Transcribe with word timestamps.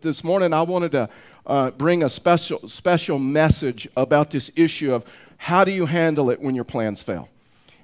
This 0.00 0.22
morning, 0.22 0.52
I 0.52 0.62
wanted 0.62 0.92
to 0.92 1.08
uh, 1.44 1.72
bring 1.72 2.04
a 2.04 2.08
special, 2.08 2.68
special 2.68 3.18
message 3.18 3.88
about 3.96 4.30
this 4.30 4.48
issue 4.54 4.94
of 4.94 5.04
how 5.38 5.64
do 5.64 5.72
you 5.72 5.86
handle 5.86 6.30
it 6.30 6.40
when 6.40 6.54
your 6.54 6.62
plans 6.62 7.02
fail? 7.02 7.28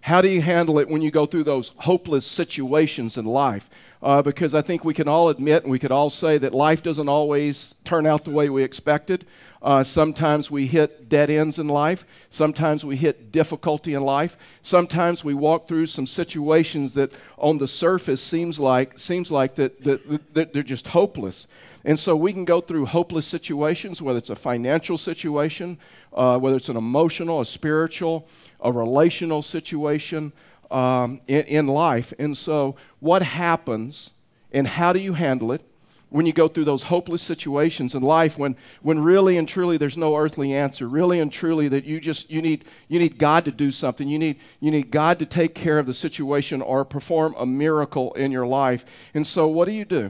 How 0.01 0.23
do 0.23 0.29
you 0.29 0.41
handle 0.41 0.79
it 0.79 0.89
when 0.89 1.03
you 1.03 1.11
go 1.11 1.27
through 1.27 1.43
those 1.43 1.73
hopeless 1.77 2.25
situations 2.25 3.19
in 3.19 3.25
life? 3.25 3.69
Uh, 4.01 4.23
because 4.23 4.55
I 4.55 4.63
think 4.63 4.85
we 4.85 4.95
can 4.95 5.09
all 5.09 5.29
admit 5.29 5.65
and 5.65 5.73
we 5.73 5.81
could 5.81 5.91
all 5.91 6.09
say 6.09 6.39
that 6.39 6.55
life 6.55 6.85
doesn't 6.85 7.09
always 7.09 7.75
turn 7.85 8.07
out 8.07 8.25
the 8.25 8.31
way 8.31 8.49
we 8.49 8.63
expected. 8.63 9.27
Uh, 9.61 9.83
sometimes 9.83 10.53
we 10.53 10.69
hit 10.69 11.09
dead 11.09 11.31
ends 11.31 11.59
in 11.59 11.67
life. 11.67 12.07
Sometimes 12.31 12.85
we 12.85 12.95
hit 12.95 13.33
difficulty 13.33 13.95
in 13.95 14.05
life. 14.05 14.37
Sometimes 14.63 15.25
we 15.25 15.35
walk 15.35 15.67
through 15.67 15.87
some 15.87 16.07
situations 16.07 16.95
that 16.95 17.11
on 17.39 17.59
the 17.59 17.67
surface 17.67 18.23
seems 18.23 18.61
like, 18.61 18.97
seems 19.01 19.33
like 19.33 19.57
that, 19.57 19.83
that, 19.83 20.35
that 20.35 20.53
they're 20.53 20.63
just 20.63 20.87
hopeless. 20.87 21.49
And 21.85 21.99
so 21.99 22.17
we 22.17 22.33
can 22.33 22.45
go 22.45 22.61
through 22.61 22.87
hopeless 22.87 23.27
situations, 23.27 24.01
whether 24.01 24.19
it's 24.19 24.31
a 24.31 24.37
financial 24.37 24.97
situation, 24.97 25.79
uh, 26.15 26.39
whether 26.39 26.57
it's 26.57 26.71
an 26.71 26.77
emotional, 26.77 27.43
a 27.43 27.47
spiritual, 27.47 28.27
a 28.61 28.73
relational 28.73 29.43
situation 29.43 30.33
um, 30.71 31.21
in, 31.27 31.45
in 31.45 31.67
life. 31.67 32.13
And 32.19 32.37
so, 32.37 32.77
what 33.01 33.23
happens 33.23 34.11
and 34.53 34.67
how 34.67 34.93
do 34.93 34.99
you 34.99 35.13
handle 35.13 35.53
it? 35.53 35.63
when 36.11 36.27
you 36.27 36.33
go 36.33 36.47
through 36.47 36.65
those 36.65 36.85
hopeless 36.85 37.23
situations 37.23 37.97
in 37.97 38.03
life 38.03 38.39
when, 38.39 38.55
when 38.83 39.03
really 39.03 39.37
and 39.37 39.49
truly 39.49 39.77
there's 39.77 39.97
no 39.97 40.17
earthly 40.17 40.55
answer 40.55 40.87
really 40.87 41.19
and 41.19 41.33
truly 41.33 41.67
that 41.67 41.85
you 41.85 42.01
just 42.01 42.31
you 42.31 42.41
need 42.41 42.65
you 42.87 43.01
need 43.01 43.19
god 43.19 43.45
to 43.45 43.51
do 43.51 43.73
something 43.73 44.09
you 44.09 44.19
need 44.19 44.39
you 44.61 44.71
need 44.71 44.93
god 44.93 45.19
to 45.19 45.27
take 45.27 45.57
care 45.57 45.77
of 45.77 45.87
the 45.87 45.95
situation 45.95 46.63
or 46.63 46.85
perform 46.85 47.35
a 47.37 47.45
miracle 47.45 48.13
in 48.15 48.31
your 48.31 48.47
life 48.47 48.85
and 49.15 49.27
so 49.27 49.49
what 49.49 49.65
do 49.65 49.73
you 49.73 49.85
do 49.85 50.09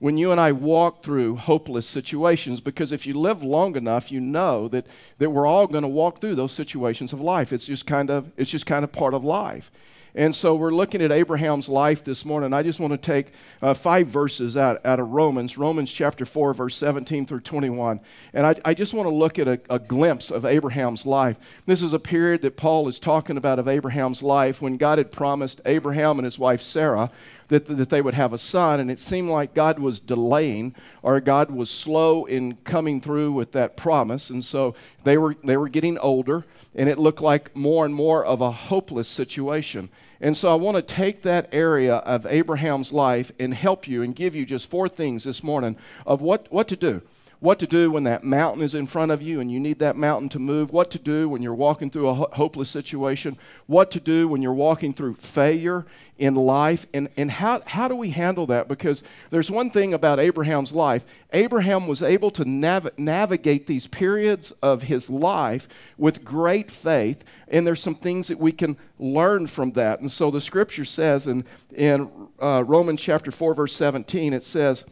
when 0.00 0.16
you 0.16 0.32
and 0.32 0.40
I 0.40 0.52
walk 0.52 1.02
through 1.02 1.36
hopeless 1.36 1.86
situations 1.86 2.60
because 2.60 2.90
if 2.90 3.06
you 3.06 3.14
live 3.14 3.42
long 3.42 3.76
enough, 3.76 4.10
you 4.10 4.18
know 4.18 4.66
that, 4.68 4.86
that 5.18 5.30
we're 5.30 5.46
all 5.46 5.66
going 5.66 5.82
to 5.82 5.88
walk 5.88 6.20
through 6.20 6.34
those 6.36 6.52
situations 6.52 7.12
of 7.12 7.20
life. 7.20 7.52
It's 7.52 7.66
just 7.66 7.86
kind 7.86 8.10
of 8.10 8.32
it's 8.36 8.50
just 8.50 8.66
kind 8.66 8.82
of 8.82 8.90
part 8.90 9.12
of 9.12 9.24
life. 9.24 9.70
And 10.14 10.34
so 10.34 10.54
we're 10.56 10.72
looking 10.72 11.02
at 11.02 11.12
Abraham's 11.12 11.68
life 11.68 12.02
this 12.02 12.24
morning. 12.24 12.52
I 12.52 12.62
just 12.62 12.80
want 12.80 12.92
to 12.92 12.98
take 12.98 13.32
uh, 13.62 13.74
five 13.74 14.08
verses 14.08 14.56
out, 14.56 14.84
out 14.84 14.98
of 14.98 15.08
Romans, 15.10 15.56
Romans 15.56 15.90
chapter 15.90 16.26
4, 16.26 16.54
verse 16.54 16.76
17 16.76 17.26
through 17.26 17.40
21. 17.40 18.00
And 18.32 18.46
I, 18.46 18.54
I 18.64 18.74
just 18.74 18.92
want 18.92 19.06
to 19.06 19.14
look 19.14 19.38
at 19.38 19.46
a, 19.46 19.60
a 19.70 19.78
glimpse 19.78 20.30
of 20.30 20.44
Abraham's 20.44 21.06
life. 21.06 21.36
This 21.66 21.82
is 21.82 21.92
a 21.92 21.98
period 21.98 22.42
that 22.42 22.56
Paul 22.56 22.88
is 22.88 22.98
talking 22.98 23.36
about 23.36 23.58
of 23.58 23.68
Abraham's 23.68 24.22
life 24.22 24.60
when 24.60 24.76
God 24.76 24.98
had 24.98 25.12
promised 25.12 25.60
Abraham 25.64 26.18
and 26.18 26.24
his 26.24 26.38
wife 26.38 26.60
Sarah 26.60 27.10
that, 27.50 27.66
that 27.66 27.90
they 27.90 28.00
would 28.00 28.14
have 28.14 28.32
a 28.32 28.38
son, 28.38 28.80
and 28.80 28.90
it 28.90 29.00
seemed 29.00 29.28
like 29.28 29.54
God 29.54 29.78
was 29.78 30.00
delaying 30.00 30.74
or 31.02 31.20
God 31.20 31.50
was 31.50 31.68
slow 31.68 32.24
in 32.24 32.54
coming 32.64 33.00
through 33.00 33.32
with 33.32 33.52
that 33.52 33.76
promise. 33.76 34.30
And 34.30 34.42
so 34.42 34.74
they 35.04 35.18
were, 35.18 35.34
they 35.44 35.56
were 35.56 35.68
getting 35.68 35.98
older, 35.98 36.44
and 36.76 36.88
it 36.88 36.98
looked 36.98 37.20
like 37.20 37.54
more 37.54 37.84
and 37.84 37.94
more 37.94 38.24
of 38.24 38.40
a 38.40 38.50
hopeless 38.50 39.08
situation. 39.08 39.90
And 40.20 40.36
so 40.36 40.50
I 40.50 40.54
want 40.54 40.76
to 40.76 40.82
take 40.82 41.22
that 41.22 41.48
area 41.52 41.96
of 41.96 42.26
Abraham's 42.26 42.92
life 42.92 43.32
and 43.38 43.54
help 43.54 43.88
you 43.88 44.02
and 44.02 44.14
give 44.14 44.34
you 44.34 44.44
just 44.44 44.68
four 44.68 44.88
things 44.88 45.24
this 45.24 45.42
morning 45.42 45.76
of 46.06 46.20
what, 46.20 46.46
what 46.50 46.68
to 46.68 46.76
do 46.76 47.02
what 47.40 47.58
to 47.58 47.66
do 47.66 47.90
when 47.90 48.04
that 48.04 48.22
mountain 48.22 48.62
is 48.62 48.74
in 48.74 48.86
front 48.86 49.10
of 49.10 49.22
you 49.22 49.40
and 49.40 49.50
you 49.50 49.58
need 49.58 49.78
that 49.78 49.96
mountain 49.96 50.28
to 50.28 50.38
move, 50.38 50.72
what 50.72 50.90
to 50.90 50.98
do 50.98 51.28
when 51.28 51.42
you're 51.42 51.54
walking 51.54 51.90
through 51.90 52.08
a 52.08 52.14
ho- 52.14 52.28
hopeless 52.32 52.68
situation, 52.68 53.36
what 53.66 53.90
to 53.90 54.00
do 54.00 54.28
when 54.28 54.42
you're 54.42 54.52
walking 54.52 54.92
through 54.92 55.14
failure 55.14 55.86
in 56.18 56.34
life, 56.34 56.84
and, 56.92 57.08
and 57.16 57.30
how, 57.30 57.62
how 57.64 57.88
do 57.88 57.96
we 57.96 58.10
handle 58.10 58.46
that? 58.46 58.68
Because 58.68 59.02
there's 59.30 59.50
one 59.50 59.70
thing 59.70 59.94
about 59.94 60.20
Abraham's 60.20 60.70
life 60.70 61.02
Abraham 61.32 61.86
was 61.86 62.02
able 62.02 62.30
to 62.32 62.44
nav- 62.44 62.90
navigate 62.98 63.66
these 63.66 63.86
periods 63.86 64.52
of 64.62 64.82
his 64.82 65.08
life 65.08 65.66
with 65.96 66.22
great 66.22 66.70
faith, 66.70 67.24
and 67.48 67.66
there's 67.66 67.80
some 67.80 67.94
things 67.94 68.28
that 68.28 68.38
we 68.38 68.52
can 68.52 68.76
learn 68.98 69.46
from 69.46 69.72
that. 69.72 70.00
And 70.00 70.12
so 70.12 70.30
the 70.30 70.40
scripture 70.42 70.84
says 70.84 71.26
in, 71.26 71.44
in 71.74 72.10
uh, 72.42 72.64
Romans 72.64 73.00
chapter 73.00 73.30
4, 73.30 73.54
verse 73.54 73.74
17, 73.74 74.34
it 74.34 74.42
says, 74.42 74.84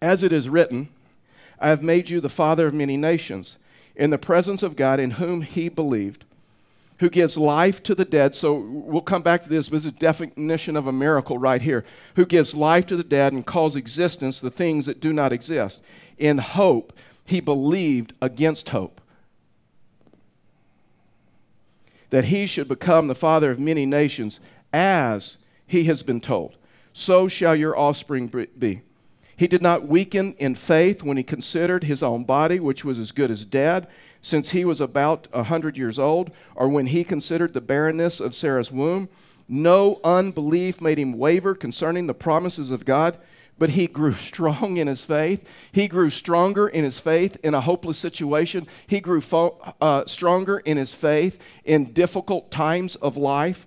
As 0.00 0.24
it 0.24 0.32
is 0.32 0.48
written, 0.48 0.88
I 1.62 1.68
have 1.68 1.82
made 1.82 2.10
you 2.10 2.20
the 2.20 2.28
father 2.28 2.66
of 2.66 2.74
many 2.74 2.96
nations, 2.96 3.56
in 3.94 4.10
the 4.10 4.18
presence 4.18 4.64
of 4.64 4.74
God 4.74 4.98
in 4.98 5.12
whom 5.12 5.42
he 5.42 5.68
believed, 5.68 6.24
who 6.98 7.08
gives 7.08 7.36
life 7.36 7.82
to 7.84 7.94
the 7.94 8.04
dead. 8.04 8.34
So 8.34 8.54
we'll 8.54 9.00
come 9.00 9.22
back 9.22 9.44
to 9.44 9.48
this, 9.48 9.68
this 9.68 9.84
is 9.84 9.92
definition 9.92 10.76
of 10.76 10.88
a 10.88 10.92
miracle 10.92 11.38
right 11.38 11.62
here. 11.62 11.84
Who 12.16 12.26
gives 12.26 12.54
life 12.54 12.86
to 12.86 12.96
the 12.96 13.04
dead 13.04 13.32
and 13.32 13.46
calls 13.46 13.76
existence 13.76 14.40
the 14.40 14.50
things 14.50 14.86
that 14.86 15.00
do 15.00 15.12
not 15.12 15.32
exist. 15.32 15.82
In 16.18 16.38
hope, 16.38 16.92
he 17.24 17.40
believed 17.40 18.12
against 18.20 18.68
hope. 18.68 19.00
That 22.10 22.24
he 22.24 22.46
should 22.46 22.66
become 22.66 23.06
the 23.06 23.14
father 23.14 23.52
of 23.52 23.60
many 23.60 23.86
nations, 23.86 24.40
as 24.72 25.36
he 25.66 25.84
has 25.84 26.02
been 26.02 26.20
told. 26.20 26.56
So 26.92 27.28
shall 27.28 27.54
your 27.54 27.78
offspring 27.78 28.26
be. 28.58 28.82
He 29.36 29.46
did 29.46 29.62
not 29.62 29.88
weaken 29.88 30.34
in 30.38 30.54
faith 30.54 31.02
when 31.02 31.16
he 31.16 31.22
considered 31.22 31.84
his 31.84 32.02
own 32.02 32.24
body, 32.24 32.60
which 32.60 32.84
was 32.84 32.98
as 32.98 33.12
good 33.12 33.30
as 33.30 33.44
dead, 33.44 33.86
since 34.20 34.50
he 34.50 34.64
was 34.64 34.80
about 34.80 35.26
a 35.32 35.42
hundred 35.42 35.76
years 35.76 35.98
old, 35.98 36.30
or 36.54 36.68
when 36.68 36.86
he 36.86 37.02
considered 37.02 37.52
the 37.52 37.60
barrenness 37.60 38.20
of 38.20 38.34
Sarah's 38.34 38.70
womb. 38.70 39.08
No 39.48 40.00
unbelief 40.04 40.80
made 40.80 40.98
him 40.98 41.18
waver 41.18 41.54
concerning 41.54 42.06
the 42.06 42.14
promises 42.14 42.70
of 42.70 42.84
God, 42.84 43.18
but 43.58 43.70
he 43.70 43.86
grew 43.86 44.14
strong 44.14 44.76
in 44.76 44.86
his 44.86 45.04
faith. 45.04 45.44
He 45.72 45.88
grew 45.88 46.10
stronger 46.10 46.68
in 46.68 46.84
his 46.84 46.98
faith 46.98 47.36
in 47.42 47.54
a 47.54 47.60
hopeless 47.60 47.98
situation. 47.98 48.66
He 48.86 49.00
grew 49.00 49.20
fo- 49.20 49.74
uh, 49.80 50.04
stronger 50.06 50.58
in 50.58 50.76
his 50.76 50.94
faith 50.94 51.38
in 51.64 51.92
difficult 51.92 52.50
times 52.50 52.96
of 52.96 53.16
life. 53.16 53.66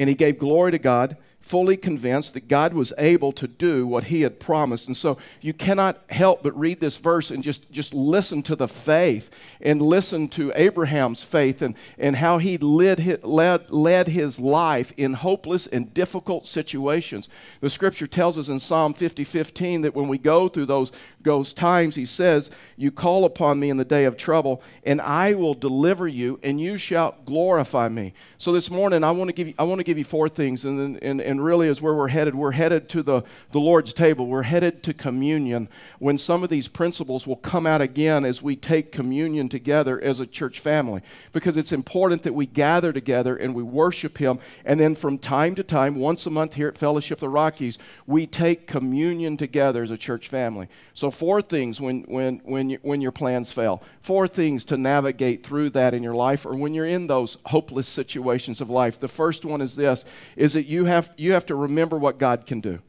And 0.00 0.08
he 0.08 0.14
gave 0.14 0.38
glory 0.38 0.72
to 0.72 0.78
God 0.78 1.16
fully 1.48 1.78
convinced 1.78 2.34
that 2.34 2.46
God 2.46 2.74
was 2.74 2.92
able 2.98 3.32
to 3.32 3.48
do 3.48 3.86
what 3.86 4.04
he 4.04 4.20
had 4.20 4.38
promised. 4.38 4.86
And 4.86 4.96
so 4.96 5.16
you 5.40 5.54
cannot 5.54 5.98
help 6.10 6.42
but 6.42 6.58
read 6.58 6.78
this 6.78 6.98
verse 6.98 7.30
and 7.30 7.42
just, 7.42 7.70
just 7.72 7.94
listen 7.94 8.42
to 8.42 8.54
the 8.54 8.68
faith 8.68 9.30
and 9.62 9.80
listen 9.80 10.28
to 10.28 10.52
Abraham's 10.54 11.22
faith 11.22 11.62
and, 11.62 11.74
and 11.96 12.14
how 12.14 12.36
he 12.36 12.58
led, 12.58 13.24
led, 13.24 13.70
led 13.70 14.08
his 14.08 14.38
life 14.38 14.92
in 14.98 15.14
hopeless 15.14 15.66
and 15.68 15.94
difficult 15.94 16.46
situations. 16.46 17.30
The 17.62 17.70
scripture 17.70 18.06
tells 18.06 18.36
us 18.36 18.48
in 18.48 18.60
Psalm 18.60 18.92
50 18.92 19.24
15 19.24 19.82
that 19.82 19.94
when 19.94 20.08
we 20.08 20.18
go 20.18 20.48
through 20.48 20.66
those, 20.66 20.92
those 21.22 21.52
times, 21.52 21.94
he 21.94 22.06
says, 22.06 22.50
You 22.76 22.90
call 22.90 23.24
upon 23.24 23.58
me 23.58 23.70
in 23.70 23.76
the 23.76 23.84
day 23.84 24.04
of 24.04 24.16
trouble, 24.16 24.62
and 24.84 25.00
I 25.00 25.34
will 25.34 25.54
deliver 25.54 26.06
you, 26.06 26.38
and 26.42 26.60
you 26.60 26.76
shall 26.76 27.16
glorify 27.24 27.88
me. 27.88 28.14
So 28.38 28.52
this 28.52 28.70
morning, 28.70 29.02
I 29.02 29.10
want 29.10 29.28
to 29.28 29.32
give 29.32 29.48
you, 29.48 29.54
I 29.58 29.64
want 29.64 29.78
to 29.78 29.84
give 29.84 29.98
you 29.98 30.04
four 30.04 30.28
things, 30.28 30.64
and, 30.64 30.98
and, 31.02 31.20
and 31.20 31.37
really 31.42 31.68
is 31.68 31.80
where 31.80 31.94
we're 31.94 32.08
headed. 32.08 32.34
We're 32.34 32.52
headed 32.52 32.88
to 32.90 33.02
the, 33.02 33.22
the 33.52 33.60
Lord's 33.60 33.92
table, 33.92 34.26
we're 34.26 34.42
headed 34.42 34.82
to 34.84 34.94
communion 34.94 35.68
when 35.98 36.18
some 36.18 36.42
of 36.42 36.50
these 36.50 36.68
principles 36.68 37.26
will 37.26 37.36
come 37.36 37.66
out 37.66 37.80
again 37.80 38.24
as 38.24 38.42
we 38.42 38.56
take 38.56 38.92
communion 38.92 39.48
together 39.48 40.00
as 40.00 40.20
a 40.20 40.26
church 40.26 40.60
family. 40.60 41.02
Because 41.32 41.56
it's 41.56 41.72
important 41.72 42.22
that 42.22 42.34
we 42.34 42.46
gather 42.46 42.92
together 42.92 43.36
and 43.36 43.54
we 43.54 43.62
worship 43.62 44.18
Him, 44.18 44.38
and 44.64 44.78
then 44.78 44.94
from 44.94 45.18
time 45.18 45.54
to 45.56 45.62
time, 45.62 45.96
once 45.96 46.26
a 46.26 46.30
month 46.30 46.54
here 46.54 46.68
at 46.68 46.78
Fellowship 46.78 47.18
of 47.18 47.20
the 47.20 47.28
Rockies, 47.28 47.78
we 48.06 48.26
take 48.26 48.66
communion 48.66 49.36
together 49.36 49.82
as 49.82 49.90
a 49.90 49.96
church 49.96 50.28
family. 50.28 50.68
So, 50.94 51.10
four 51.10 51.42
things 51.42 51.80
when, 51.80 52.02
when, 52.02 52.40
when, 52.44 52.70
you, 52.70 52.78
when 52.82 53.00
your 53.00 53.12
plans 53.12 53.52
fail, 53.52 53.82
four 54.02 54.26
things 54.26 54.64
to 54.64 54.76
navigate 54.76 55.44
through 55.44 55.70
that 55.70 55.94
in 55.94 56.02
your 56.02 56.14
life 56.14 56.46
or 56.46 56.56
when 56.56 56.74
you're 56.74 56.86
in 56.86 57.06
those 57.06 57.36
hopeless 57.46 57.88
situations 57.88 58.60
of 58.60 58.70
life. 58.70 58.98
The 58.98 59.08
first 59.08 59.44
one 59.44 59.60
is 59.60 59.76
this 59.76 60.04
is 60.36 60.52
that 60.54 60.66
you 60.66 60.84
have, 60.84 61.10
you 61.16 61.27
have 61.32 61.46
to 61.46 61.54
remember 61.54 61.96
what 61.98 62.18
God 62.18 62.46
can 62.46 62.60
do. 62.60 62.80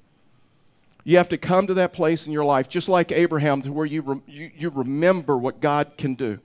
You 1.04 1.18
have 1.18 1.30
to 1.30 1.38
come 1.38 1.68
to 1.68 1.74
that 1.76 1.94
place 1.94 2.26
in 2.26 2.32
your 2.32 2.46
life, 2.46 2.70
just 2.70 2.90
like 2.90 3.12
Abraham, 3.12 3.62
to 3.64 3.72
where 3.72 3.86
you, 3.86 4.02
re- 4.02 4.22
you, 4.28 4.52
you 4.56 4.70
remember 4.70 5.38
what 5.38 5.62
God 5.62 5.94
can 5.98 6.16
do. 6.16 6.40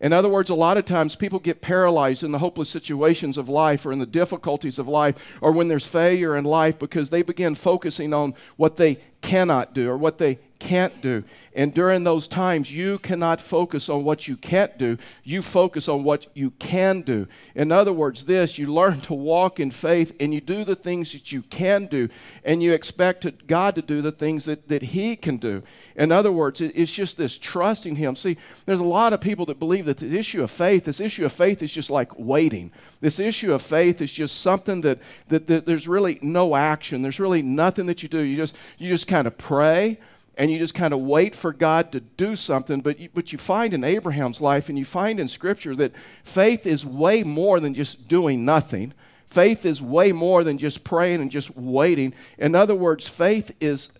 In 0.00 0.12
other 0.12 0.28
words, 0.28 0.50
a 0.50 0.54
lot 0.54 0.76
of 0.76 0.84
times 0.84 1.16
people 1.16 1.38
get 1.38 1.62
paralyzed 1.62 2.22
in 2.22 2.30
the 2.30 2.38
hopeless 2.38 2.68
situations 2.68 3.38
of 3.38 3.48
life 3.48 3.86
or 3.86 3.92
in 3.92 3.98
the 3.98 4.06
difficulties 4.06 4.78
of 4.78 4.88
life 4.88 5.16
or 5.40 5.52
when 5.52 5.68
there's 5.68 5.86
failure 5.86 6.36
in 6.36 6.44
life 6.44 6.78
because 6.78 7.08
they 7.08 7.22
begin 7.22 7.54
focusing 7.54 8.12
on 8.12 8.34
what 8.56 8.76
they 8.76 8.98
cannot 9.22 9.72
do 9.72 9.88
or 9.88 9.96
what 9.96 10.18
they 10.18 10.38
can't 10.58 11.00
do. 11.00 11.22
And 11.54 11.72
during 11.72 12.04
those 12.04 12.28
times, 12.28 12.70
you 12.70 12.98
cannot 12.98 13.40
focus 13.40 13.88
on 13.88 14.04
what 14.04 14.28
you 14.28 14.36
can't 14.36 14.76
do. 14.76 14.98
You 15.24 15.40
focus 15.40 15.88
on 15.88 16.04
what 16.04 16.26
you 16.34 16.50
can 16.50 17.00
do. 17.00 17.26
In 17.54 17.72
other 17.72 17.94
words, 17.94 18.24
this 18.24 18.58
you 18.58 18.72
learn 18.72 19.00
to 19.02 19.14
walk 19.14 19.58
in 19.58 19.70
faith 19.70 20.12
and 20.20 20.34
you 20.34 20.42
do 20.42 20.64
the 20.64 20.76
things 20.76 21.12
that 21.12 21.32
you 21.32 21.40
can 21.42 21.86
do, 21.86 22.10
and 22.44 22.62
you 22.62 22.74
expect 22.74 23.46
God 23.46 23.74
to 23.76 23.82
do 23.82 24.02
the 24.02 24.12
things 24.12 24.44
that, 24.44 24.68
that 24.68 24.82
He 24.82 25.16
can 25.16 25.38
do. 25.38 25.62
In 25.96 26.12
other 26.12 26.30
words, 26.30 26.60
it's 26.60 26.92
just 26.92 27.16
this 27.16 27.38
trusting 27.38 27.96
Him. 27.96 28.16
See, 28.16 28.36
there's 28.66 28.80
a 28.80 28.84
lot 28.84 29.14
of 29.14 29.22
people 29.22 29.46
that 29.46 29.58
believe 29.58 29.86
that 29.86 29.96
the 29.96 30.14
issue 30.14 30.42
of 30.42 30.50
faith, 30.50 30.84
this 30.84 31.00
issue 31.00 31.24
of 31.24 31.32
faith 31.32 31.62
is 31.62 31.72
just 31.72 31.88
like 31.88 32.18
waiting. 32.18 32.70
This 33.00 33.18
issue 33.18 33.54
of 33.54 33.62
faith 33.62 34.02
is 34.02 34.12
just 34.12 34.42
something 34.42 34.82
that, 34.82 34.98
that, 35.28 35.46
that 35.46 35.64
there's 35.64 35.88
really 35.88 36.18
no 36.20 36.54
action. 36.54 37.00
There's 37.00 37.20
really 37.20 37.40
nothing 37.40 37.86
that 37.86 38.02
you 38.02 38.10
do. 38.10 38.20
You 38.20 38.36
just, 38.36 38.54
you 38.76 38.90
just 38.90 39.08
kind 39.08 39.26
of 39.26 39.38
pray 39.38 39.98
and 40.36 40.50
you 40.50 40.58
just 40.58 40.74
kind 40.74 40.92
of 40.92 41.00
wait 41.00 41.34
for 41.34 41.52
God 41.52 41.92
to 41.92 42.00
do 42.00 42.36
something. 42.36 42.80
But 42.80 42.98
you, 42.98 43.08
but 43.14 43.32
you 43.32 43.38
find 43.38 43.72
in 43.72 43.84
Abraham's 43.84 44.40
life 44.40 44.68
and 44.68 44.78
you 44.78 44.84
find 44.84 45.18
in 45.18 45.28
Scripture 45.28 45.74
that 45.76 45.92
faith 46.24 46.66
is 46.66 46.84
way 46.84 47.22
more 47.22 47.58
than 47.58 47.74
just 47.74 48.06
doing 48.06 48.44
nothing. 48.44 48.92
Faith 49.30 49.64
is 49.64 49.80
way 49.80 50.12
more 50.12 50.44
than 50.44 50.58
just 50.58 50.84
praying 50.84 51.20
and 51.20 51.30
just 51.30 51.56
waiting. 51.56 52.12
In 52.38 52.54
other 52.54 52.74
words, 52.74 53.08
faith 53.08 53.50
is 53.60 53.90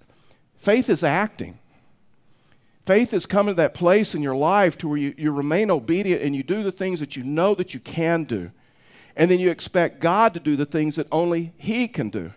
faith 0.58 0.90
is 0.90 1.02
acting. 1.02 1.58
Faith 2.84 3.12
is 3.12 3.26
coming 3.26 3.54
to 3.54 3.62
that 3.62 3.74
place 3.74 4.14
in 4.14 4.22
your 4.22 4.36
life 4.36 4.78
to 4.78 4.88
where 4.88 4.98
you, 4.98 5.12
you 5.18 5.32
remain 5.32 5.70
obedient 5.72 6.22
and 6.22 6.36
you 6.36 6.44
do 6.44 6.62
the 6.62 6.70
things 6.70 7.00
that 7.00 7.16
you 7.16 7.24
know 7.24 7.54
that 7.54 7.74
you 7.74 7.80
can 7.80 8.22
do. 8.24 8.50
And 9.16 9.28
then 9.30 9.40
you 9.40 9.50
expect 9.50 9.98
God 10.00 10.34
to 10.34 10.40
do 10.40 10.54
the 10.54 10.66
things 10.66 10.96
that 10.96 11.08
only 11.10 11.52
He 11.56 11.88
can 11.88 12.10
do. 12.10 12.32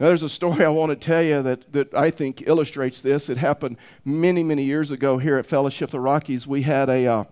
Now, 0.00 0.06
there's 0.06 0.22
a 0.22 0.28
story 0.30 0.64
I 0.64 0.68
want 0.70 0.90
to 0.90 0.96
tell 0.96 1.22
you 1.22 1.42
that, 1.42 1.72
that 1.74 1.94
I 1.94 2.10
think 2.10 2.44
illustrates 2.46 3.02
this. 3.02 3.28
It 3.28 3.36
happened 3.36 3.76
many, 4.04 4.42
many 4.42 4.64
years 4.64 4.90
ago 4.90 5.18
here 5.18 5.36
at 5.36 5.44
Fellowship 5.44 5.88
of 5.88 5.92
the 5.92 6.00
Rockies. 6.00 6.46
We 6.46 6.62
had 6.62 6.88
a, 6.88 7.06
uh, 7.06 7.24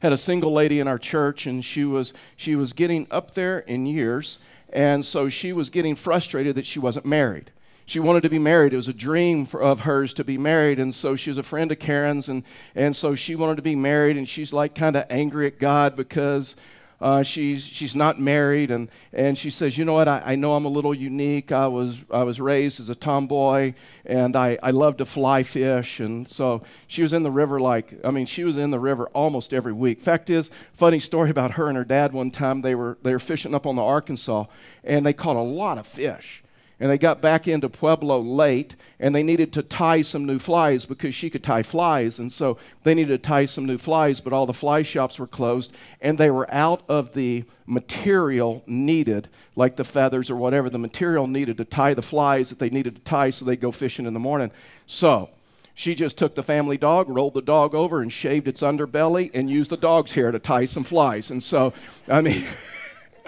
had 0.00 0.12
a 0.12 0.18
single 0.18 0.52
lady 0.52 0.80
in 0.80 0.88
our 0.88 0.98
church, 0.98 1.46
and 1.46 1.64
she 1.64 1.84
was, 1.84 2.12
she 2.36 2.56
was 2.56 2.72
getting 2.72 3.06
up 3.12 3.34
there 3.34 3.60
in 3.60 3.86
years, 3.86 4.38
and 4.72 5.06
so 5.06 5.28
she 5.28 5.52
was 5.52 5.70
getting 5.70 5.94
frustrated 5.94 6.56
that 6.56 6.66
she 6.66 6.80
wasn't 6.80 7.06
married 7.06 7.52
she 7.86 8.00
wanted 8.00 8.22
to 8.22 8.30
be 8.30 8.38
married. 8.38 8.72
It 8.72 8.76
was 8.76 8.88
a 8.88 8.94
dream 8.94 9.44
for, 9.44 9.62
of 9.62 9.80
hers 9.80 10.14
to 10.14 10.24
be 10.24 10.38
married. 10.38 10.78
And 10.78 10.94
so 10.94 11.16
she 11.16 11.30
was 11.30 11.38
a 11.38 11.42
friend 11.42 11.70
of 11.70 11.78
Karen's. 11.78 12.28
And, 12.28 12.42
and 12.74 12.96
so 12.96 13.14
she 13.14 13.36
wanted 13.36 13.56
to 13.56 13.62
be 13.62 13.76
married. 13.76 14.16
And 14.16 14.28
she's 14.28 14.52
like 14.52 14.74
kind 14.74 14.96
of 14.96 15.04
angry 15.10 15.46
at 15.46 15.58
God 15.58 15.96
because 15.96 16.56
uh, 17.00 17.22
she's, 17.22 17.62
she's 17.62 17.94
not 17.94 18.20
married. 18.20 18.70
And, 18.70 18.88
and 19.12 19.36
she 19.36 19.50
says, 19.50 19.76
You 19.76 19.84
know 19.84 19.94
what? 19.94 20.08
I, 20.08 20.22
I 20.24 20.34
know 20.36 20.54
I'm 20.54 20.64
a 20.64 20.68
little 20.68 20.94
unique. 20.94 21.52
I 21.52 21.66
was, 21.66 21.98
I 22.10 22.22
was 22.22 22.40
raised 22.40 22.80
as 22.80 22.88
a 22.88 22.94
tomboy 22.94 23.74
and 24.06 24.36
I, 24.36 24.58
I 24.62 24.70
love 24.70 24.98
to 24.98 25.04
fly 25.04 25.42
fish. 25.42 26.00
And 26.00 26.28
so 26.28 26.62
she 26.86 27.02
was 27.02 27.12
in 27.12 27.22
the 27.22 27.30
river 27.30 27.60
like, 27.60 27.94
I 28.04 28.10
mean, 28.10 28.26
she 28.26 28.44
was 28.44 28.56
in 28.56 28.70
the 28.70 28.80
river 28.80 29.06
almost 29.08 29.52
every 29.52 29.72
week. 29.72 30.00
Fact 30.00 30.30
is, 30.30 30.50
funny 30.74 31.00
story 31.00 31.30
about 31.30 31.52
her 31.52 31.66
and 31.66 31.76
her 31.76 31.84
dad 31.84 32.12
one 32.12 32.30
time. 32.30 32.62
They 32.62 32.74
were, 32.74 32.98
they 33.02 33.12
were 33.12 33.18
fishing 33.18 33.54
up 33.54 33.66
on 33.66 33.76
the 33.76 33.82
Arkansas 33.82 34.44
and 34.84 35.04
they 35.04 35.12
caught 35.12 35.36
a 35.36 35.40
lot 35.40 35.78
of 35.78 35.86
fish 35.86 36.43
and 36.80 36.90
they 36.90 36.98
got 36.98 37.22
back 37.22 37.46
into 37.46 37.68
Pueblo 37.68 38.20
late, 38.20 38.74
and 38.98 39.14
they 39.14 39.22
needed 39.22 39.52
to 39.52 39.62
tie 39.62 40.02
some 40.02 40.24
new 40.24 40.38
flies 40.38 40.84
because 40.84 41.14
she 41.14 41.30
could 41.30 41.44
tie 41.44 41.62
flies, 41.62 42.18
and 42.18 42.32
so 42.32 42.58
they 42.82 42.94
needed 42.94 43.22
to 43.22 43.26
tie 43.26 43.44
some 43.44 43.64
new 43.64 43.78
flies, 43.78 44.20
but 44.20 44.32
all 44.32 44.46
the 44.46 44.52
fly 44.52 44.82
shops 44.82 45.18
were 45.18 45.26
closed, 45.26 45.72
and 46.00 46.18
they 46.18 46.30
were 46.30 46.52
out 46.52 46.82
of 46.88 47.12
the 47.14 47.44
material 47.66 48.62
needed, 48.66 49.28
like 49.56 49.76
the 49.76 49.84
feathers 49.84 50.30
or 50.30 50.36
whatever, 50.36 50.68
the 50.68 50.78
material 50.78 51.26
needed 51.26 51.56
to 51.56 51.64
tie 51.64 51.94
the 51.94 52.02
flies 52.02 52.48
that 52.48 52.58
they 52.58 52.70
needed 52.70 52.96
to 52.96 53.02
tie 53.02 53.30
so 53.30 53.44
they'd 53.44 53.60
go 53.60 53.72
fishing 53.72 54.06
in 54.06 54.14
the 54.14 54.20
morning. 54.20 54.50
So 54.86 55.30
she 55.74 55.94
just 55.94 56.16
took 56.16 56.34
the 56.34 56.42
family 56.42 56.76
dog, 56.76 57.08
rolled 57.08 57.34
the 57.34 57.42
dog 57.42 57.74
over, 57.74 58.00
and 58.00 58.12
shaved 58.12 58.48
its 58.48 58.62
underbelly, 58.62 59.30
and 59.34 59.50
used 59.50 59.70
the 59.70 59.76
dog's 59.76 60.12
hair 60.12 60.30
to 60.30 60.38
tie 60.38 60.66
some 60.66 60.84
flies. 60.84 61.30
And 61.30 61.42
so, 61.42 61.72
I 62.08 62.20
mean, 62.20 62.44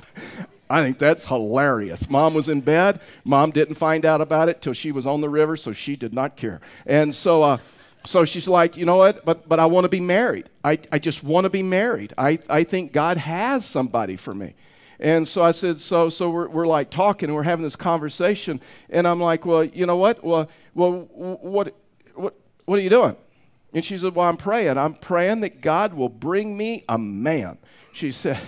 I 0.68 0.82
think 0.82 0.98
that's 0.98 1.24
hilarious. 1.24 2.08
Mom 2.10 2.34
was 2.34 2.48
in 2.48 2.60
bed. 2.60 3.00
Mom 3.24 3.50
didn't 3.50 3.76
find 3.76 4.04
out 4.04 4.20
about 4.20 4.48
it 4.48 4.60
till 4.62 4.72
she 4.72 4.92
was 4.92 5.06
on 5.06 5.20
the 5.20 5.28
river, 5.28 5.56
so 5.56 5.72
she 5.72 5.96
did 5.96 6.12
not 6.12 6.36
care. 6.36 6.60
And 6.86 7.14
so, 7.14 7.42
uh, 7.42 7.58
so 8.04 8.24
she's 8.24 8.48
like, 8.48 8.76
you 8.76 8.84
know 8.84 8.96
what? 8.96 9.24
But, 9.24 9.48
but 9.48 9.60
I 9.60 9.66
want 9.66 9.84
to 9.84 9.88
be 9.88 10.00
married. 10.00 10.48
I, 10.64 10.78
I 10.90 10.98
just 10.98 11.22
want 11.22 11.44
to 11.44 11.50
be 11.50 11.62
married. 11.62 12.14
I, 12.18 12.38
I 12.48 12.64
think 12.64 12.92
God 12.92 13.16
has 13.16 13.64
somebody 13.64 14.16
for 14.16 14.34
me. 14.34 14.54
And 14.98 15.28
so 15.28 15.42
I 15.42 15.52
said, 15.52 15.78
so, 15.78 16.08
so 16.08 16.30
we're, 16.30 16.48
we're 16.48 16.66
like 16.66 16.90
talking 16.90 17.28
and 17.28 17.36
we're 17.36 17.42
having 17.42 17.64
this 17.64 17.76
conversation. 17.76 18.60
And 18.90 19.06
I'm 19.06 19.20
like, 19.20 19.44
well, 19.44 19.64
you 19.64 19.86
know 19.86 19.96
what? 19.96 20.24
Well, 20.24 20.48
well 20.74 21.08
what, 21.12 21.74
what, 22.14 22.34
what 22.64 22.78
are 22.78 22.82
you 22.82 22.90
doing? 22.90 23.16
And 23.72 23.84
she 23.84 23.98
said, 23.98 24.14
well, 24.14 24.26
I'm 24.26 24.38
praying. 24.38 24.78
I'm 24.78 24.94
praying 24.94 25.40
that 25.40 25.60
God 25.60 25.92
will 25.92 26.08
bring 26.08 26.56
me 26.56 26.84
a 26.88 26.96
man. 26.96 27.58
She 27.92 28.10
said, 28.10 28.40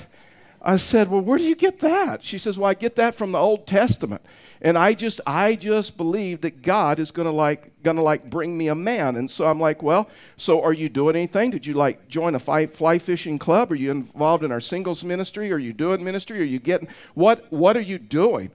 I 0.69 0.77
said, 0.77 1.09
Well, 1.11 1.23
where 1.23 1.39
do 1.39 1.45
you 1.45 1.57
get 1.57 1.81
that? 1.81 2.23
She 2.23 2.37
says, 2.37 2.59
Well, 2.59 2.69
I 2.69 2.75
get 2.75 2.97
that 2.97 3.15
from 3.15 3.33
the 3.33 3.39
Old 3.39 3.67
Testament. 3.67 4.21
And 4.61 4.77
I 4.77 4.93
just 4.93 5.19
I 5.27 5.55
just 5.55 5.97
believe 5.97 6.43
that 6.43 6.61
God 6.61 6.99
is 6.99 7.11
gonna 7.11 7.33
like 7.33 7.71
gonna 7.83 8.03
like 8.03 8.29
bring 8.29 8.59
me 8.59 8.69
a 8.69 8.75
man. 8.75 9.17
And 9.17 9.31
so 9.31 9.47
I'm 9.47 9.59
like, 9.59 9.83
Well, 9.83 10.11
so 10.37 10.63
are 10.63 10.75
you 10.75 10.91
doing 10.91 11.17
anything? 11.17 11.51
Did 11.51 11.65
you 11.65 11.73
like 11.73 12.07
join 12.09 12.35
a 12.35 12.39
fly, 12.39 12.67
fly 12.67 12.99
fishing 12.99 13.39
club? 13.39 13.73
Are 13.73 13.77
you 13.77 13.91
involved 13.91 14.45
in 14.45 14.53
our 14.53 14.61
singles 14.61 15.03
ministry? 15.03 15.51
Are 15.53 15.59
you 15.59 15.73
doing 15.73 16.05
ministry? 16.05 16.39
Are 16.39 16.45
you 16.45 16.59
getting 16.59 16.89
what 17.15 17.51
what 17.51 17.75
are 17.75 17.81
you 17.81 17.99
doing? 17.99 18.51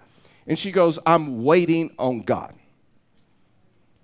And 0.45 0.59
she 0.59 0.71
goes, 0.71 0.99
I'm 1.07 1.43
waiting 1.43 1.95
on 1.97 2.21
God. 2.21 2.53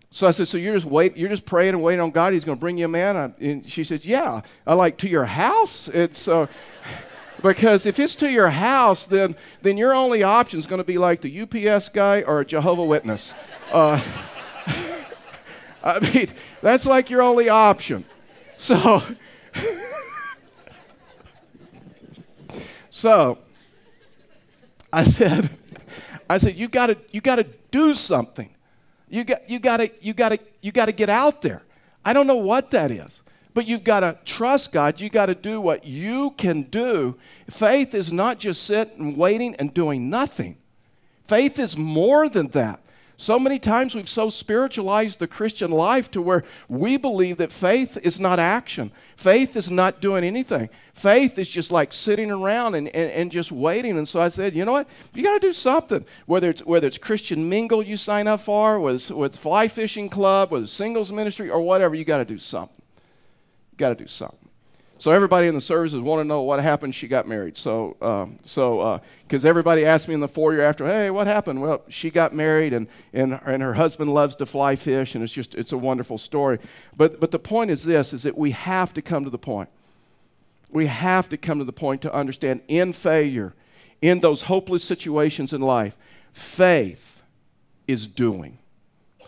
So 0.10 0.26
I 0.26 0.32
said, 0.32 0.48
so 0.48 0.58
you're 0.58 0.74
just 0.74 0.88
wait, 0.88 1.16
you're 1.16 1.30
just 1.30 1.46
praying 1.46 1.76
and 1.76 1.84
waiting 1.84 2.02
on 2.02 2.10
God. 2.10 2.34
He's 2.34 2.44
going 2.44 2.58
to 2.58 2.60
bring 2.60 2.80
you 2.80 2.86
a 2.86 2.88
man. 2.88 3.36
and 3.40 3.70
she 3.70 3.84
said, 3.84 4.04
yeah. 4.04 4.42
I 4.66 4.74
like 4.74 4.98
to 5.00 5.08
your 5.08 5.26
house. 5.26 5.88
It's 5.90 6.28
uh, 6.28 6.48
because 7.42 7.86
if 7.86 8.00
it's 8.00 8.16
to 8.16 8.30
your 8.30 8.50
house, 8.50 9.06
then, 9.06 9.36
then 9.62 9.78
your 9.78 9.94
only 9.94 10.24
option 10.24 10.60
is 10.60 10.66
going 10.66 10.80
to 10.80 10.86
be 10.86 10.98
like 10.98 11.22
the 11.22 11.42
UPS 11.42 11.90
guy 11.90 12.22
or 12.24 12.42
a 12.42 12.46
Jehovah 12.46 12.84
Witness. 12.84 13.34
Uh, 13.72 14.02
I 15.84 16.00
mean, 16.00 16.32
that's 16.62 16.86
like 16.86 17.10
your 17.10 17.22
only 17.22 17.50
option. 17.50 18.06
So, 18.58 19.02
so 22.90 23.38
I 24.92 25.06
said, 25.06 25.50
I 26.30 26.38
said, 26.38 26.56
you 26.58 26.68
got 26.68 26.88
to, 26.88 26.98
you 27.12 27.22
got 27.22 27.38
to 27.38 27.46
do 27.72 27.94
something. 27.94 28.50
You 29.10 29.24
got, 29.24 29.50
you 29.50 29.60
got 29.60 29.78
to, 29.78 29.90
you 30.02 30.14
got 30.14 30.30
to, 30.30 30.40
you 30.62 30.72
got 30.72 30.86
to 30.86 30.92
get 30.92 31.10
out 31.10 31.42
there. 31.42 31.64
I 32.04 32.14
don't 32.14 32.28
know 32.28 32.36
what 32.36 32.72
that 32.72 32.92
is. 32.92 33.22
But 33.54 33.68
you've 33.68 33.84
got 33.84 34.02
to 34.02 34.18
trust 34.26 34.72
God. 34.72 35.02
You've 35.02 35.12
got 35.12 35.26
to 35.28 35.36
do 35.36 35.60
what 35.60 35.84
you 35.84 36.32
can 36.32 36.64
do. 36.64 37.16
Faith 37.50 37.96
is 37.96 38.14
not 38.14 38.40
just 38.40 38.64
sitting, 38.64 39.00
and 39.00 39.18
waiting, 39.18 39.56
and 39.56 39.74
doing 39.74 40.10
nothing. 40.10 40.58
Faith 41.28 41.60
is 41.60 41.76
more 41.76 42.30
than 42.30 42.48
that. 42.50 42.80
So 43.18 43.38
many 43.38 43.60
times 43.60 43.96
we've 43.96 44.08
so 44.08 44.30
spiritualized 44.30 45.20
the 45.20 45.28
Christian 45.28 45.72
life 45.72 46.10
to 46.12 46.22
where 46.22 46.46
we 46.70 46.96
believe 46.96 47.38
that 47.40 47.52
faith 47.52 47.98
is 48.02 48.18
not 48.18 48.40
action. 48.40 48.94
Faith 49.18 49.58
is 49.58 49.70
not 49.70 50.00
doing 50.00 50.24
anything. 50.24 50.70
Faith 50.94 51.38
is 51.38 51.50
just 51.50 51.70
like 51.70 51.92
sitting 51.92 52.32
around 52.32 52.76
and, 52.76 52.88
and, 52.88 53.12
and 53.12 53.30
just 53.30 53.52
waiting. 53.52 53.98
And 53.98 54.08
so 54.08 54.22
I 54.22 54.30
said, 54.30 54.56
you 54.56 54.64
know 54.64 54.72
what? 54.72 54.88
You 55.14 55.22
got 55.22 55.34
to 55.34 55.48
do 55.48 55.52
something. 55.52 56.06
Whether 56.28 56.52
it's, 56.52 56.66
whether 56.66 56.88
it's 56.88 56.98
Christian 56.98 57.50
Mingle 57.50 57.84
you 57.84 57.98
sign 57.98 58.26
up 58.26 58.40
for, 58.40 58.80
whether 58.80 58.96
it's, 58.96 59.12
whether 59.12 59.34
it's 59.34 59.38
Fly 59.38 59.68
Fishing 59.68 60.08
Club, 60.10 60.52
whether 60.52 60.64
it's 60.64 60.72
Singles 60.72 61.12
Ministry, 61.12 61.50
or 61.50 61.60
whatever, 61.60 61.96
you 61.96 62.06
got 62.06 62.20
to 62.20 62.26
do 62.26 62.38
something 62.38 62.79
got 63.80 63.90
to 63.90 63.96
do 63.96 64.08
something. 64.08 64.38
So 65.00 65.12
everybody 65.12 65.48
in 65.48 65.56
the 65.56 65.62
services 65.62 66.02
want 66.02 66.20
to 66.20 66.26
know 66.26 66.42
what 66.42 66.62
happened. 66.62 66.94
She 66.94 67.08
got 67.08 67.26
married. 67.26 67.56
So, 67.56 67.96
um, 68.02 68.38
so 68.44 69.02
because 69.26 69.46
uh, 69.46 69.48
everybody 69.48 69.86
asked 69.86 70.10
me 70.10 70.14
in 70.14 70.20
the 70.20 70.28
foyer 70.28 70.62
after, 70.62 70.86
hey, 70.86 71.10
what 71.10 71.26
happened? 71.26 71.62
Well, 71.62 71.84
she 71.88 72.10
got 72.10 72.36
married, 72.36 72.74
and 72.74 72.86
and 73.14 73.40
and 73.46 73.64
her 73.64 73.74
husband 73.74 74.14
loves 74.14 74.36
to 74.36 74.46
fly 74.46 74.76
fish, 74.76 75.16
and 75.16 75.24
it's 75.24 75.32
just 75.32 75.56
it's 75.56 75.72
a 75.72 75.78
wonderful 75.78 76.18
story. 76.18 76.60
But 76.98 77.22
but 77.22 77.32
the 77.32 77.40
point 77.40 77.72
is 77.72 77.84
this: 77.84 78.12
is 78.12 78.24
that 78.24 78.38
we 78.38 78.52
have 78.52 78.94
to 78.94 79.02
come 79.02 79.24
to 79.24 79.30
the 79.30 79.38
point. 79.38 79.70
We 80.70 80.86
have 80.88 81.30
to 81.30 81.38
come 81.38 81.60
to 81.60 81.66
the 81.66 81.74
point 81.74 82.02
to 82.02 82.14
understand 82.14 82.62
in 82.68 82.92
failure, 82.92 83.54
in 84.02 84.20
those 84.20 84.42
hopeless 84.42 84.84
situations 84.84 85.54
in 85.54 85.62
life, 85.62 85.96
faith 86.34 87.22
is 87.88 88.06
doing. 88.06 88.58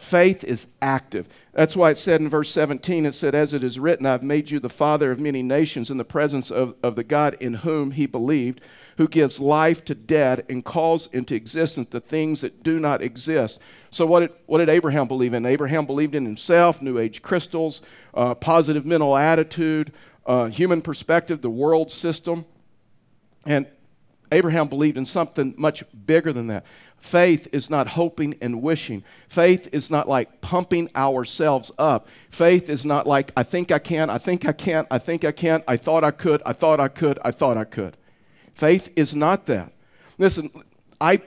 Faith 0.01 0.43
is 0.43 0.65
active. 0.81 1.29
That's 1.53 1.75
why 1.75 1.91
it 1.91 1.98
said 1.98 2.22
in 2.22 2.29
verse 2.29 2.51
17, 2.51 3.05
it 3.05 3.13
said, 3.13 3.36
As 3.36 3.53
it 3.53 3.63
is 3.63 3.77
written, 3.77 4.08
I've 4.08 4.24
made 4.24 4.50
you 4.50 4.60
the 4.60 4.67
father 4.67 5.12
of 5.12 5.20
many 5.20 5.43
nations 5.43 5.91
in 5.91 5.98
the 5.98 6.03
presence 6.03 6.50
of, 6.50 6.74
of 6.81 6.96
the 6.96 7.03
God 7.03 7.38
in 7.39 7.53
whom 7.53 7.91
he 7.91 8.08
believed, 8.08 8.62
who 8.98 9.08
gives 9.08 9.39
life 9.39 9.86
to 9.86 9.93
dead 9.93 10.43
and 10.50 10.65
calls 10.65 11.08
into 11.13 11.36
existence 11.36 11.88
the 11.91 12.01
things 12.01 12.41
that 12.41 12.63
do 12.63 12.79
not 12.79 13.03
exist. 13.03 13.60
So, 13.91 14.08
what 14.08 14.22
did, 14.22 14.31
what 14.48 14.58
did 14.58 14.70
Abraham 14.70 15.08
believe 15.08 15.36
in? 15.36 15.46
Abraham 15.46 15.86
believed 15.86 16.15
in 16.15 16.25
himself, 16.25 16.81
New 16.81 16.98
Age 16.98 17.22
crystals, 17.22 17.81
uh, 18.15 18.34
positive 18.34 18.88
mental 18.88 19.15
attitude, 19.15 19.93
uh, 20.25 20.46
human 20.48 20.81
perspective, 20.81 21.43
the 21.43 21.50
world 21.50 21.91
system. 21.91 22.43
And 23.46 23.67
Abraham 24.32 24.68
believed 24.68 24.98
in 24.98 25.06
something 25.06 25.54
much 25.58 25.84
bigger 26.06 26.32
than 26.32 26.48
that. 26.48 26.66
Faith 26.98 27.48
is 27.52 27.70
not 27.70 27.88
hoping 27.88 28.36
and 28.42 28.62
wishing. 28.62 29.04
Faith 29.28 29.68
is 29.72 29.90
not 29.90 30.08
like 30.08 30.40
pumping 30.42 30.90
ourselves 30.96 31.72
up. 31.78 32.08
Faith 32.30 32.70
is 32.70 32.86
not 32.86 33.08
like, 33.08 33.32
I 33.36 33.44
think 33.44 33.72
I 33.72 33.80
can, 33.80 34.10
I 34.10 34.18
think 34.18 34.46
I 34.46 34.54
can, 34.54 34.86
I 34.92 35.00
think 35.00 35.26
I 35.26 35.32
can, 35.32 35.64
I 35.68 35.78
thought 35.78 36.04
I 36.04 36.12
could, 36.12 36.42
I 36.46 36.54
thought 36.54 36.80
I 36.80 36.88
could, 36.88 37.20
I 37.24 37.32
thought 37.32 37.58
I 37.58 37.64
could. 37.64 37.98
Faith 38.54 38.90
is 38.96 39.16
not 39.16 39.48
that. 39.48 39.74
Listen, 40.18 40.52
I 41.00 41.22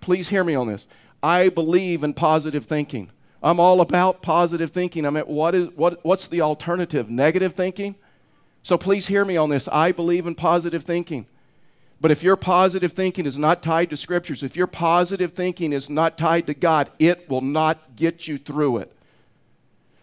please 0.00 0.28
hear 0.28 0.44
me 0.44 0.54
on 0.54 0.68
this. 0.68 0.86
I 1.22 1.48
believe 1.48 2.04
in 2.04 2.12
positive 2.12 2.66
thinking. 2.66 3.10
I'm 3.42 3.60
all 3.60 3.80
about 3.80 4.20
positive 4.20 4.72
thinking. 4.72 5.06
I 5.06 5.10
mean, 5.10 5.24
what 5.24 5.54
is 5.54 5.68
what 5.74 6.04
what's 6.04 6.26
the 6.26 6.42
alternative? 6.42 7.08
Negative 7.08 7.54
thinking? 7.54 7.94
So 8.62 8.76
please 8.76 9.06
hear 9.06 9.24
me 9.24 9.36
on 9.36 9.48
this. 9.48 9.68
I 9.68 9.92
believe 9.92 10.26
in 10.26 10.34
positive 10.34 10.84
thinking. 10.84 11.26
But 12.00 12.12
if 12.12 12.22
your 12.22 12.36
positive 12.36 12.92
thinking 12.92 13.26
is 13.26 13.38
not 13.38 13.62
tied 13.62 13.90
to 13.90 13.96
scriptures, 13.96 14.42
if 14.42 14.56
your 14.56 14.68
positive 14.68 15.32
thinking 15.32 15.72
is 15.72 15.90
not 15.90 16.16
tied 16.16 16.46
to 16.46 16.54
God, 16.54 16.90
it 16.98 17.28
will 17.28 17.40
not 17.40 17.96
get 17.96 18.28
you 18.28 18.38
through 18.38 18.78
it. 18.78 18.92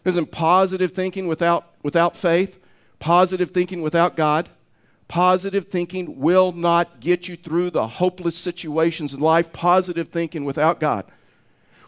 Isn't 0.04 0.32
positive 0.32 0.92
thinking 0.92 1.28
without, 1.28 1.72
without 1.84 2.18
faith, 2.18 2.60
positive 3.00 3.52
thinking 3.52 3.82
without 3.82 4.18
God, 4.18 4.50
positive 5.08 5.70
thinking 5.70 6.20
will 6.20 6.52
not 6.52 7.00
get 7.00 7.28
you 7.28 7.38
through 7.38 7.72
the 7.72 7.88
hopeless 7.88 8.38
situations 8.38 9.14
in 9.14 9.20
life. 9.22 9.54
Positive 9.54 10.10
thinking 10.10 10.44
without 10.44 10.80
God 10.80 11.06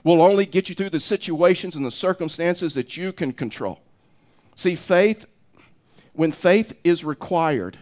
will 0.03 0.21
only 0.21 0.45
get 0.45 0.69
you 0.69 0.75
through 0.75 0.91
the 0.91 0.99
situations 0.99 1.75
and 1.75 1.85
the 1.85 1.91
circumstances 1.91 2.73
that 2.75 2.95
you 2.95 3.11
can 3.11 3.33
control. 3.33 3.79
See, 4.55 4.75
faith, 4.75 5.25
when 6.13 6.31
faith 6.31 6.73
is 6.83 7.03
required, 7.03 7.77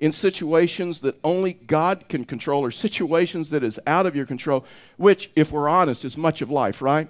in 0.00 0.12
situations 0.12 1.00
that 1.00 1.18
only 1.22 1.52
God 1.52 2.06
can 2.08 2.24
control 2.24 2.64
or 2.64 2.70
situations 2.70 3.50
that 3.50 3.62
is 3.62 3.78
out 3.86 4.06
of 4.06 4.16
your 4.16 4.26
control, 4.26 4.64
which, 4.96 5.30
if 5.36 5.52
we're 5.52 5.68
honest, 5.68 6.04
is 6.04 6.16
much 6.16 6.40
of 6.40 6.50
life, 6.50 6.80
right? 6.80 7.08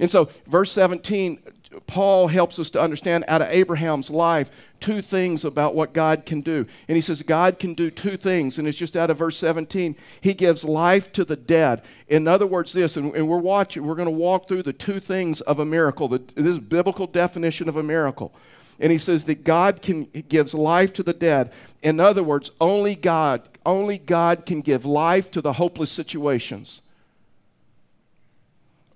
And 0.00 0.10
so, 0.10 0.28
verse 0.46 0.72
17, 0.72 1.38
Paul 1.86 2.26
helps 2.26 2.58
us 2.58 2.70
to 2.70 2.80
understand 2.80 3.24
out 3.28 3.42
of 3.42 3.48
Abraham's 3.48 4.10
life 4.10 4.50
two 4.80 5.02
things 5.02 5.44
about 5.44 5.76
what 5.76 5.92
God 5.92 6.26
can 6.26 6.40
do. 6.40 6.66
And 6.88 6.96
he 6.96 7.02
says, 7.02 7.22
God 7.22 7.60
can 7.60 7.74
do 7.74 7.90
two 7.92 8.16
things, 8.16 8.58
and 8.58 8.66
it's 8.66 8.78
just 8.78 8.96
out 8.96 9.10
of 9.10 9.18
verse 9.18 9.36
17. 9.36 9.94
He 10.20 10.34
gives 10.34 10.64
life 10.64 11.12
to 11.12 11.24
the 11.24 11.36
dead. 11.36 11.82
In 12.08 12.26
other 12.26 12.46
words, 12.46 12.72
this, 12.72 12.96
and, 12.96 13.14
and 13.14 13.28
we're 13.28 13.38
watching, 13.38 13.86
we're 13.86 13.94
going 13.94 14.06
to 14.06 14.10
walk 14.10 14.48
through 14.48 14.64
the 14.64 14.72
two 14.72 14.98
things 14.98 15.42
of 15.42 15.60
a 15.60 15.64
miracle, 15.64 16.08
the, 16.08 16.22
this 16.34 16.58
biblical 16.58 17.06
definition 17.06 17.68
of 17.68 17.76
a 17.76 17.82
miracle 17.84 18.32
and 18.80 18.90
he 18.90 18.98
says 18.98 19.24
that 19.24 19.44
God 19.44 19.82
can 19.82 20.04
gives 20.28 20.54
life 20.54 20.94
to 20.94 21.02
the 21.02 21.12
dead. 21.12 21.52
In 21.82 22.00
other 22.00 22.22
words, 22.22 22.50
only 22.60 22.96
God, 22.96 23.42
only 23.64 23.98
God 23.98 24.46
can 24.46 24.62
give 24.62 24.84
life 24.84 25.30
to 25.32 25.40
the 25.40 25.52
hopeless 25.52 25.90
situations. 25.90 26.80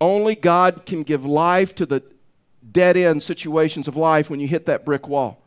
Only 0.00 0.34
God 0.34 0.86
can 0.86 1.02
give 1.02 1.24
life 1.24 1.74
to 1.76 1.86
the 1.86 2.02
dead 2.72 2.96
end 2.96 3.22
situations 3.22 3.86
of 3.86 3.96
life 3.96 4.30
when 4.30 4.40
you 4.40 4.48
hit 4.48 4.66
that 4.66 4.84
brick 4.84 5.06
wall. 5.06 5.38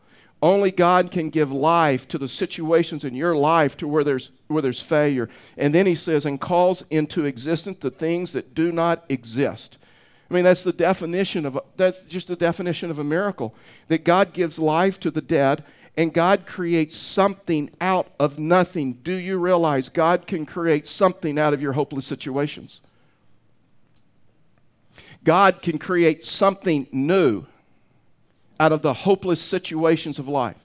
Only 0.41 0.69
God 0.69 1.09
can 1.09 1.31
give 1.31 1.51
life 1.51 2.07
to 2.09 2.19
the 2.19 2.27
situations 2.27 3.03
in 3.03 3.15
your 3.15 3.35
life 3.35 3.75
to 3.77 3.87
where 3.87 4.03
there's 4.03 4.29
where 4.47 4.61
there's 4.61 4.79
failure. 4.79 5.29
And 5.57 5.73
then 5.73 5.87
he 5.87 5.95
says, 5.95 6.25
and 6.25 6.39
calls 6.39 6.83
into 6.91 7.25
existence 7.25 7.79
the 7.81 7.91
things 7.91 8.33
that 8.33 8.53
do 8.53 8.71
not 8.71 9.03
exist. 9.09 9.77
I 10.29 10.33
mean, 10.33 10.43
that's 10.43 10.63
the 10.63 10.73
definition 10.73 11.45
of, 11.45 11.59
that's 11.77 12.01
just 12.01 12.27
the 12.27 12.35
definition 12.35 12.91
of 12.91 12.99
a 12.99 13.03
miracle. 13.03 13.55
That 13.87 14.03
God 14.03 14.33
gives 14.33 14.59
life 14.59 14.99
to 15.01 15.11
the 15.11 15.21
dead 15.21 15.63
and 15.95 16.13
God 16.13 16.45
creates 16.45 16.95
something 16.95 17.71
out 17.81 18.07
of 18.19 18.37
nothing. 18.37 18.93
Do 19.03 19.13
you 19.13 19.37
realize 19.37 19.89
God 19.89 20.27
can 20.27 20.45
create 20.45 20.87
something 20.87 21.39
out 21.39 21.53
of 21.53 21.61
your 21.61 21.73
hopeless 21.73 22.05
situations? 22.05 22.81
God 25.23 25.61
can 25.61 25.79
create 25.79 26.25
something 26.25 26.87
new 26.91 27.45
out 28.59 28.71
of 28.71 28.81
the 28.81 28.93
hopeless 28.93 29.41
situations 29.41 30.19
of 30.19 30.27
life, 30.27 30.55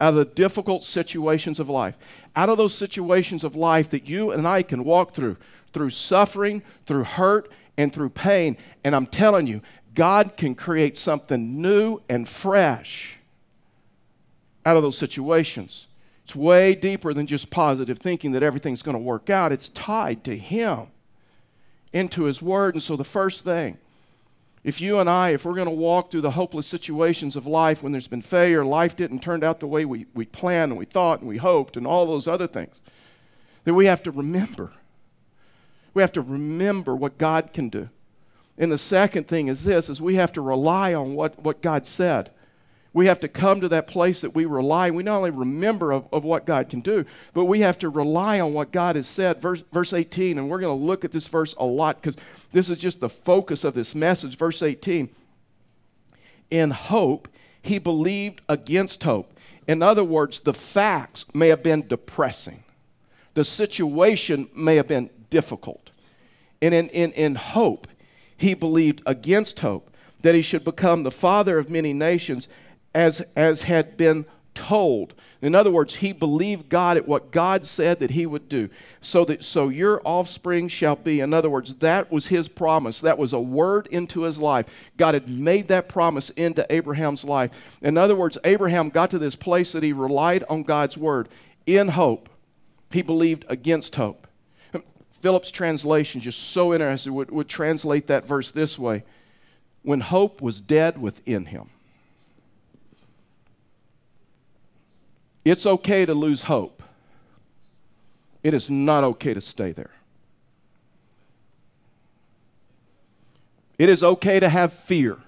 out 0.00 0.10
of 0.10 0.14
the 0.14 0.24
difficult 0.24 0.84
situations 0.84 1.58
of 1.58 1.68
life, 1.68 1.96
out 2.36 2.48
of 2.48 2.56
those 2.56 2.74
situations 2.74 3.44
of 3.44 3.56
life 3.56 3.90
that 3.90 4.08
you 4.08 4.30
and 4.30 4.46
I 4.46 4.62
can 4.62 4.84
walk 4.84 5.14
through, 5.14 5.36
through 5.72 5.90
suffering, 5.90 6.62
through 6.86 7.04
hurt, 7.04 7.50
and 7.78 7.94
through 7.94 8.10
pain. 8.10 8.58
And 8.84 8.94
I'm 8.94 9.06
telling 9.06 9.46
you, 9.46 9.62
God 9.94 10.36
can 10.36 10.54
create 10.54 10.98
something 10.98 11.62
new 11.62 12.00
and 12.10 12.28
fresh 12.28 13.16
out 14.66 14.76
of 14.76 14.82
those 14.82 14.98
situations. 14.98 15.86
It's 16.24 16.36
way 16.36 16.74
deeper 16.74 17.14
than 17.14 17.26
just 17.26 17.48
positive 17.48 17.98
thinking 17.98 18.32
that 18.32 18.42
everything's 18.42 18.82
going 18.82 18.96
to 18.96 19.02
work 19.02 19.30
out. 19.30 19.52
It's 19.52 19.68
tied 19.70 20.24
to 20.24 20.36
Him, 20.36 20.88
into 21.94 22.24
His 22.24 22.42
Word. 22.42 22.74
And 22.74 22.82
so, 22.82 22.96
the 22.96 23.04
first 23.04 23.44
thing, 23.44 23.78
if 24.62 24.80
you 24.80 24.98
and 24.98 25.08
I, 25.08 25.30
if 25.30 25.46
we're 25.46 25.54
going 25.54 25.68
to 25.68 25.70
walk 25.70 26.10
through 26.10 26.20
the 26.20 26.32
hopeless 26.32 26.66
situations 26.66 27.34
of 27.34 27.46
life 27.46 27.82
when 27.82 27.92
there's 27.92 28.08
been 28.08 28.20
failure, 28.20 28.64
life 28.64 28.94
didn't 28.94 29.20
turn 29.20 29.42
out 29.42 29.60
the 29.60 29.66
way 29.66 29.86
we, 29.86 30.04
we 30.12 30.26
planned 30.26 30.72
and 30.72 30.78
we 30.78 30.84
thought 30.84 31.20
and 31.20 31.28
we 31.28 31.38
hoped, 31.38 31.78
and 31.78 31.86
all 31.86 32.04
those 32.04 32.28
other 32.28 32.46
things, 32.46 32.74
then 33.64 33.74
we 33.74 33.86
have 33.86 34.02
to 34.02 34.10
remember 34.10 34.72
we 35.94 36.02
have 36.02 36.12
to 36.12 36.20
remember 36.20 36.94
what 36.94 37.18
God 37.18 37.52
can 37.52 37.68
do. 37.68 37.88
And 38.58 38.72
the 38.72 38.78
second 38.78 39.28
thing 39.28 39.48
is 39.48 39.64
this 39.64 39.88
is 39.88 40.00
we 40.00 40.16
have 40.16 40.32
to 40.32 40.40
rely 40.40 40.94
on 40.94 41.14
what, 41.14 41.38
what 41.42 41.62
God 41.62 41.86
said. 41.86 42.30
We 42.92 43.06
have 43.06 43.20
to 43.20 43.28
come 43.28 43.60
to 43.60 43.68
that 43.68 43.86
place 43.86 44.22
that 44.22 44.34
we 44.34 44.46
rely. 44.46 44.90
We 44.90 45.02
not 45.02 45.18
only 45.18 45.30
remember 45.30 45.92
of, 45.92 46.08
of 46.12 46.24
what 46.24 46.46
God 46.46 46.68
can 46.68 46.80
do, 46.80 47.04
but 47.34 47.44
we 47.44 47.60
have 47.60 47.78
to 47.80 47.90
rely 47.90 48.40
on 48.40 48.54
what 48.54 48.72
God 48.72 48.96
has 48.96 49.06
said. 49.06 49.40
Verse, 49.40 49.62
verse 49.72 49.92
18, 49.92 50.38
and 50.38 50.50
we're 50.50 50.58
going 50.58 50.76
to 50.76 50.84
look 50.84 51.04
at 51.04 51.12
this 51.12 51.28
verse 51.28 51.54
a 51.58 51.64
lot 51.64 52.00
because 52.00 52.16
this 52.50 52.70
is 52.70 52.78
just 52.78 52.98
the 52.98 53.08
focus 53.08 53.62
of 53.62 53.74
this 53.74 53.94
message. 53.94 54.36
Verse 54.36 54.62
18. 54.62 55.08
In 56.50 56.70
hope, 56.70 57.28
he 57.62 57.78
believed 57.78 58.40
against 58.48 59.02
hope. 59.02 59.32
In 59.68 59.82
other 59.82 60.02
words, 60.02 60.40
the 60.40 60.54
facts 60.54 61.26
may 61.34 61.48
have 61.48 61.62
been 61.62 61.86
depressing, 61.86 62.64
the 63.34 63.44
situation 63.44 64.48
may 64.56 64.76
have 64.76 64.88
been 64.88 65.10
difficult. 65.30 65.90
And 66.60 66.74
in, 66.74 66.88
in, 66.90 67.12
in 67.12 67.34
hope, 67.34 67.86
he 68.36 68.54
believed 68.54 69.02
against 69.06 69.60
hope 69.60 69.90
that 70.22 70.34
he 70.34 70.42
should 70.42 70.64
become 70.64 71.02
the 71.02 71.10
father 71.10 71.58
of 71.58 71.70
many 71.70 71.92
nations 71.92 72.48
as, 72.94 73.22
as 73.36 73.62
had 73.62 73.96
been 73.96 74.24
told. 74.54 75.14
In 75.40 75.54
other 75.54 75.70
words, 75.70 75.94
he 75.94 76.12
believed 76.12 76.68
God 76.68 76.96
at 76.96 77.06
what 77.06 77.30
God 77.30 77.64
said 77.64 78.00
that 78.00 78.10
he 78.10 78.26
would 78.26 78.48
do. 78.48 78.68
So 79.00 79.24
that 79.26 79.44
so 79.44 79.68
your 79.68 80.02
offspring 80.04 80.66
shall 80.66 80.96
be. 80.96 81.20
In 81.20 81.32
other 81.32 81.48
words, 81.48 81.74
that 81.76 82.10
was 82.10 82.26
his 82.26 82.48
promise. 82.48 83.00
That 83.00 83.18
was 83.18 83.32
a 83.32 83.40
word 83.40 83.86
into 83.92 84.22
his 84.22 84.38
life. 84.38 84.66
God 84.96 85.14
had 85.14 85.28
made 85.28 85.68
that 85.68 85.88
promise 85.88 86.30
into 86.30 86.66
Abraham's 86.70 87.22
life. 87.22 87.52
In 87.82 87.96
other 87.96 88.16
words, 88.16 88.36
Abraham 88.42 88.90
got 88.90 89.10
to 89.10 89.18
this 89.18 89.36
place 89.36 89.70
that 89.72 89.84
he 89.84 89.92
relied 89.92 90.42
on 90.48 90.64
God's 90.64 90.96
word 90.96 91.28
in 91.66 91.86
hope. 91.86 92.28
He 92.90 93.02
believed 93.02 93.44
against 93.48 93.94
hope. 93.94 94.27
Phillips' 95.20 95.50
translation, 95.50 96.20
just 96.20 96.50
so 96.50 96.72
interesting, 96.72 97.14
would, 97.14 97.30
would 97.30 97.48
translate 97.48 98.06
that 98.06 98.26
verse 98.26 98.50
this 98.50 98.78
way 98.78 99.04
When 99.82 100.00
hope 100.00 100.40
was 100.40 100.60
dead 100.60 101.00
within 101.00 101.44
him. 101.44 101.70
It's 105.44 105.66
okay 105.66 106.04
to 106.04 106.14
lose 106.14 106.42
hope. 106.42 106.82
It 108.42 108.54
is 108.54 108.70
not 108.70 109.04
okay 109.04 109.34
to 109.34 109.40
stay 109.40 109.72
there. 109.72 109.90
It 113.78 113.88
is 113.88 114.02
okay 114.02 114.40
to 114.40 114.48
have 114.48 114.72
fear. 114.72 115.18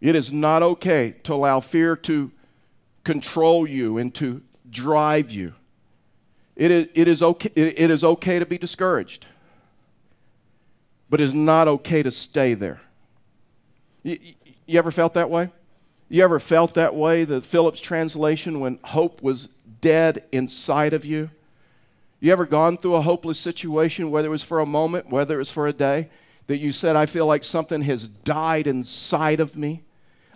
It 0.00 0.14
is 0.14 0.32
not 0.32 0.62
okay 0.62 1.14
to 1.24 1.34
allow 1.34 1.60
fear 1.60 1.96
to 1.96 2.30
control 3.04 3.66
you 3.66 3.98
and 3.98 4.14
to 4.16 4.42
drive 4.70 5.30
you. 5.30 5.54
It 6.56 6.70
is, 6.70 6.86
it 6.94 7.08
is, 7.08 7.22
okay, 7.22 7.50
it 7.54 7.90
is 7.90 8.04
okay 8.04 8.38
to 8.38 8.46
be 8.46 8.58
discouraged, 8.58 9.26
but 11.08 11.20
it 11.20 11.24
is 11.24 11.34
not 11.34 11.68
okay 11.68 12.02
to 12.02 12.10
stay 12.10 12.54
there. 12.54 12.80
You, 14.02 14.18
you 14.66 14.78
ever 14.78 14.90
felt 14.90 15.14
that 15.14 15.30
way? 15.30 15.50
You 16.08 16.24
ever 16.24 16.40
felt 16.40 16.74
that 16.74 16.94
way, 16.94 17.24
the 17.24 17.40
Phillips 17.40 17.80
translation, 17.80 18.60
when 18.60 18.78
hope 18.82 19.22
was 19.22 19.48
dead 19.80 20.24
inside 20.32 20.92
of 20.92 21.04
you? 21.04 21.30
You 22.18 22.32
ever 22.32 22.44
gone 22.44 22.76
through 22.76 22.96
a 22.96 23.00
hopeless 23.00 23.38
situation, 23.38 24.10
whether 24.10 24.28
it 24.28 24.30
was 24.30 24.42
for 24.42 24.60
a 24.60 24.66
moment, 24.66 25.08
whether 25.08 25.36
it 25.36 25.38
was 25.38 25.50
for 25.50 25.68
a 25.68 25.72
day, 25.72 26.10
that 26.48 26.58
you 26.58 26.72
said, 26.72 26.96
I 26.96 27.06
feel 27.06 27.26
like 27.26 27.44
something 27.44 27.80
has 27.82 28.08
died 28.08 28.66
inside 28.66 29.40
of 29.40 29.56
me? 29.56 29.82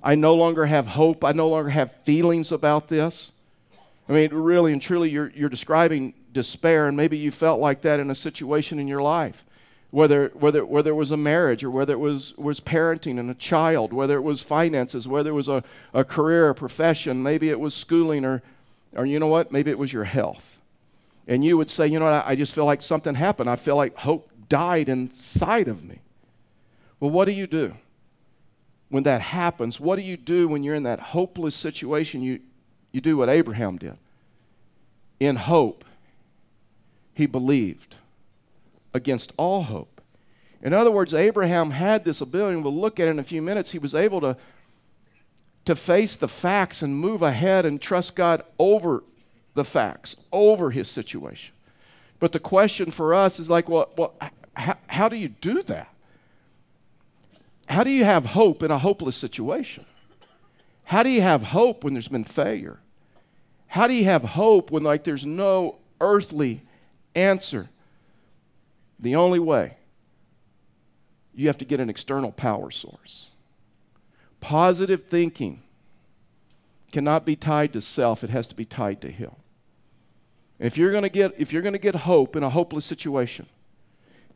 I 0.02 0.14
no 0.14 0.34
longer 0.34 0.64
have 0.64 0.86
hope. 0.86 1.24
I 1.24 1.32
no 1.32 1.48
longer 1.48 1.70
have 1.70 1.92
feelings 2.04 2.52
about 2.52 2.88
this. 2.88 3.32
I 4.08 4.12
mean, 4.12 4.34
really 4.34 4.72
and 4.72 4.82
truly, 4.82 5.10
you're, 5.10 5.30
you're 5.34 5.48
describing 5.48 6.14
despair, 6.32 6.88
and 6.88 6.96
maybe 6.96 7.16
you 7.16 7.30
felt 7.30 7.60
like 7.60 7.82
that 7.82 8.00
in 8.00 8.10
a 8.10 8.14
situation 8.14 8.78
in 8.78 8.86
your 8.86 9.02
life. 9.02 9.44
Whether, 9.90 10.32
whether, 10.34 10.66
whether 10.66 10.90
it 10.90 10.94
was 10.94 11.12
a 11.12 11.16
marriage 11.16 11.62
or 11.62 11.70
whether 11.70 11.92
it 11.92 12.00
was, 12.00 12.34
was 12.36 12.58
parenting 12.58 13.20
and 13.20 13.30
a 13.30 13.34
child, 13.34 13.92
whether 13.92 14.16
it 14.16 14.22
was 14.22 14.42
finances, 14.42 15.06
whether 15.06 15.30
it 15.30 15.34
was 15.34 15.48
a, 15.48 15.62
a 15.94 16.04
career, 16.04 16.48
a 16.48 16.54
profession, 16.54 17.22
maybe 17.22 17.48
it 17.48 17.58
was 17.58 17.74
schooling, 17.74 18.24
or, 18.24 18.42
or 18.94 19.06
you 19.06 19.20
know 19.20 19.28
what? 19.28 19.52
Maybe 19.52 19.70
it 19.70 19.78
was 19.78 19.92
your 19.92 20.04
health. 20.04 20.44
And 21.28 21.44
you 21.44 21.56
would 21.56 21.70
say, 21.70 21.86
you 21.86 22.00
know, 22.00 22.08
I, 22.08 22.30
I 22.30 22.34
just 22.34 22.54
feel 22.54 22.64
like 22.64 22.82
something 22.82 23.14
happened. 23.14 23.48
I 23.48 23.56
feel 23.56 23.76
like 23.76 23.96
hope 23.96 24.28
died 24.48 24.88
inside 24.88 25.68
of 25.68 25.84
me. 25.84 26.00
Well, 26.98 27.10
what 27.10 27.26
do 27.26 27.32
you 27.32 27.46
do 27.46 27.74
when 28.88 29.04
that 29.04 29.20
happens? 29.20 29.78
What 29.78 29.96
do 29.96 30.02
you 30.02 30.16
do 30.16 30.48
when 30.48 30.62
you're 30.62 30.74
in 30.74 30.82
that 30.82 31.00
hopeless 31.00 31.54
situation? 31.54 32.20
You, 32.20 32.40
you 32.94 33.00
do 33.00 33.16
what 33.16 33.28
Abraham 33.28 33.76
did. 33.76 33.96
In 35.18 35.34
hope, 35.34 35.84
he 37.12 37.26
believed 37.26 37.96
against 38.94 39.32
all 39.36 39.64
hope. 39.64 40.00
In 40.62 40.72
other 40.72 40.92
words, 40.92 41.12
Abraham 41.12 41.72
had 41.72 42.04
this 42.04 42.20
ability, 42.20 42.54
and 42.54 42.64
we'll 42.64 42.74
look 42.74 43.00
at 43.00 43.08
it 43.08 43.10
in 43.10 43.18
a 43.18 43.24
few 43.24 43.42
minutes. 43.42 43.72
He 43.72 43.80
was 43.80 43.96
able 43.96 44.20
to, 44.20 44.36
to 45.64 45.74
face 45.74 46.14
the 46.14 46.28
facts 46.28 46.82
and 46.82 46.96
move 46.96 47.22
ahead 47.22 47.66
and 47.66 47.82
trust 47.82 48.14
God 48.14 48.44
over 48.60 49.02
the 49.54 49.64
facts, 49.64 50.14
over 50.30 50.70
his 50.70 50.88
situation. 50.88 51.52
But 52.20 52.30
the 52.30 52.38
question 52.38 52.92
for 52.92 53.12
us 53.12 53.40
is 53.40 53.50
like, 53.50 53.68
well, 53.68 53.90
well 53.98 54.14
how, 54.54 54.76
how 54.86 55.08
do 55.08 55.16
you 55.16 55.28
do 55.28 55.64
that? 55.64 55.88
How 57.66 57.82
do 57.82 57.90
you 57.90 58.04
have 58.04 58.24
hope 58.24 58.62
in 58.62 58.70
a 58.70 58.78
hopeless 58.78 59.16
situation? 59.16 59.84
How 60.84 61.02
do 61.02 61.08
you 61.08 61.22
have 61.22 61.42
hope 61.42 61.82
when 61.82 61.94
there's 61.94 62.08
been 62.08 62.22
failure? 62.22 62.78
How 63.74 63.88
do 63.88 63.94
you 63.94 64.04
have 64.04 64.22
hope 64.22 64.70
when 64.70 64.84
like 64.84 65.02
there's 65.02 65.26
no 65.26 65.78
earthly 66.00 66.62
answer? 67.16 67.68
The 69.00 69.16
only 69.16 69.40
way 69.40 69.76
you 71.34 71.48
have 71.48 71.58
to 71.58 71.64
get 71.64 71.80
an 71.80 71.90
external 71.90 72.30
power 72.30 72.70
source. 72.70 73.30
Positive 74.40 75.02
thinking 75.10 75.60
cannot 76.92 77.26
be 77.26 77.34
tied 77.34 77.72
to 77.72 77.80
self, 77.80 78.22
it 78.22 78.30
has 78.30 78.46
to 78.46 78.54
be 78.54 78.64
tied 78.64 79.00
to 79.00 79.10
Him. 79.10 79.32
If 80.60 80.78
you're 80.78 80.92
going 80.92 81.02
to 81.02 81.08
get 81.08 81.34
if 81.36 81.52
you're 81.52 81.60
going 81.60 81.72
to 81.72 81.80
get 81.80 81.96
hope 81.96 82.36
in 82.36 82.44
a 82.44 82.50
hopeless 82.50 82.84
situation, 82.84 83.48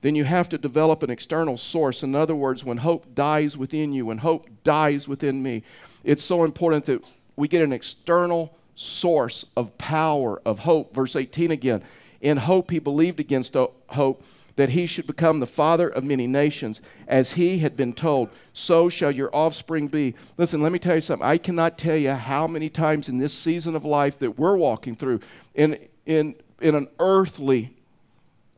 then 0.01 0.17
you 0.17 0.25
have 0.25 0.49
to 0.49 0.59
develop 0.59 1.05
an 1.05 1.11
external 1.11 1.57
source. 1.57 2.03
In 2.03 2.17
other 2.17 2.35
words, 2.35 2.65
when 2.65 2.79
hope 2.79 3.15
dies 3.15 3.57
within 3.57 3.93
you, 3.93 4.05
when 4.05 4.19
hope 4.19 4.49
dies 4.65 5.07
within 5.07 5.41
me, 5.41 5.63
it's 6.03 6.25
so 6.25 6.43
important 6.43 6.87
that 6.87 7.05
we 7.37 7.47
get 7.47 7.63
an 7.63 7.73
external 7.73 8.58
source 8.79 9.45
of 9.57 9.77
power, 9.77 10.41
of 10.47 10.61
hope. 10.61 10.95
Verse 10.95 11.17
18 11.17 11.51
again. 11.51 11.83
In 12.21 12.37
hope 12.37 12.71
he 12.71 12.79
believed 12.79 13.19
against 13.19 13.57
hope 13.89 14.23
that 14.55 14.69
he 14.69 14.87
should 14.87 15.07
become 15.07 15.39
the 15.39 15.47
father 15.47 15.89
of 15.91 16.03
many 16.03 16.27
nations, 16.27 16.81
as 17.07 17.31
he 17.31 17.59
had 17.59 17.77
been 17.77 17.93
told, 17.93 18.29
so 18.55 18.89
shall 18.89 19.11
your 19.11 19.31
offspring 19.33 19.87
be. 19.87 20.15
Listen, 20.37 20.61
let 20.61 20.73
me 20.73 20.81
tell 20.81 20.97
you 20.97 21.01
something. 21.01 21.27
I 21.27 21.39
cannot 21.39 21.79
tell 21.79 21.97
you 21.97 22.11
how 22.11 22.47
many 22.49 22.69
times 22.69 23.09
in 23.09 23.19
this 23.19 23.33
season 23.33 23.77
of 23.77 23.85
life 23.85 24.19
that 24.19 24.37
we're 24.37 24.57
walking 24.57 24.97
through, 24.97 25.21
in, 25.55 25.79
in, 26.07 26.35
in 26.61 26.75
an 26.75 26.89
earthly 26.99 27.73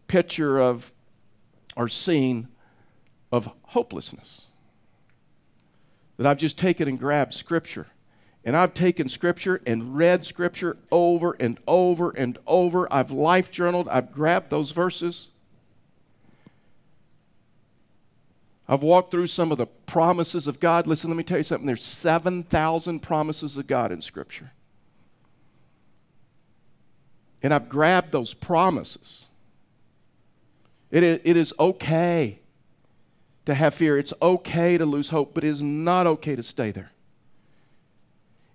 picture 0.08 0.58
of 0.58 0.90
or 1.76 1.88
scene 1.88 2.48
of 3.30 3.48
hopelessness, 3.62 4.42
that 6.16 6.26
I've 6.26 6.38
just 6.38 6.58
taken 6.58 6.88
and 6.88 6.98
grabbed 6.98 7.34
Scripture. 7.34 7.86
And 8.44 8.56
I've 8.56 8.72
taken 8.72 9.08
Scripture 9.08 9.60
and 9.66 9.96
read 9.96 10.24
Scripture 10.24 10.76
over 10.90 11.36
and 11.38 11.58
over 11.68 12.10
and 12.10 12.38
over. 12.46 12.90
I've 12.92 13.10
life 13.10 13.50
journaled. 13.50 13.88
I've 13.88 14.12
grabbed 14.12 14.50
those 14.50 14.70
verses. 14.70 15.26
I've 18.66 18.82
walked 18.82 19.10
through 19.10 19.26
some 19.26 19.52
of 19.52 19.58
the 19.58 19.66
promises 19.66 20.46
of 20.46 20.60
God. 20.60 20.86
Listen, 20.86 21.10
let 21.10 21.16
me 21.16 21.24
tell 21.24 21.38
you 21.38 21.42
something. 21.42 21.66
There's 21.66 21.84
7,000 21.84 23.00
promises 23.00 23.56
of 23.56 23.66
God 23.66 23.92
in 23.92 24.00
Scripture. 24.00 24.50
And 27.42 27.52
I've 27.52 27.68
grabbed 27.68 28.12
those 28.12 28.32
promises. 28.32 29.26
It 30.90 31.02
it 31.02 31.36
is 31.36 31.52
okay 31.58 32.38
to 33.46 33.54
have 33.54 33.74
fear. 33.74 33.98
It's 33.98 34.12
okay 34.20 34.78
to 34.78 34.86
lose 34.86 35.08
hope, 35.08 35.34
but 35.34 35.44
it 35.44 35.48
is 35.48 35.62
not 35.62 36.06
okay 36.06 36.36
to 36.36 36.42
stay 36.42 36.70
there. 36.70 36.90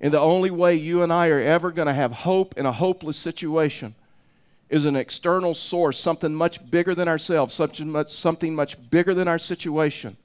And 0.01 0.13
the 0.13 0.19
only 0.19 0.51
way 0.51 0.75
you 0.75 1.03
and 1.03 1.11
I 1.11 1.27
are 1.27 1.41
ever 1.41 1.71
going 1.71 1.87
to 1.87 1.93
have 1.93 2.11
hope 2.11 2.57
in 2.57 2.65
a 2.65 2.71
hopeless 2.71 3.17
situation 3.17 3.95
is 4.69 4.85
an 4.85 4.95
external 4.95 5.53
source, 5.53 5.99
something 5.99 6.33
much 6.33 6.69
bigger 6.69 6.95
than 6.95 7.07
ourselves, 7.07 7.53
something 7.53 7.89
much, 7.89 8.11
something 8.11 8.55
much 8.55 8.89
bigger 8.89 9.13
than 9.13 9.27
our 9.27 9.39
situation. 9.39 10.17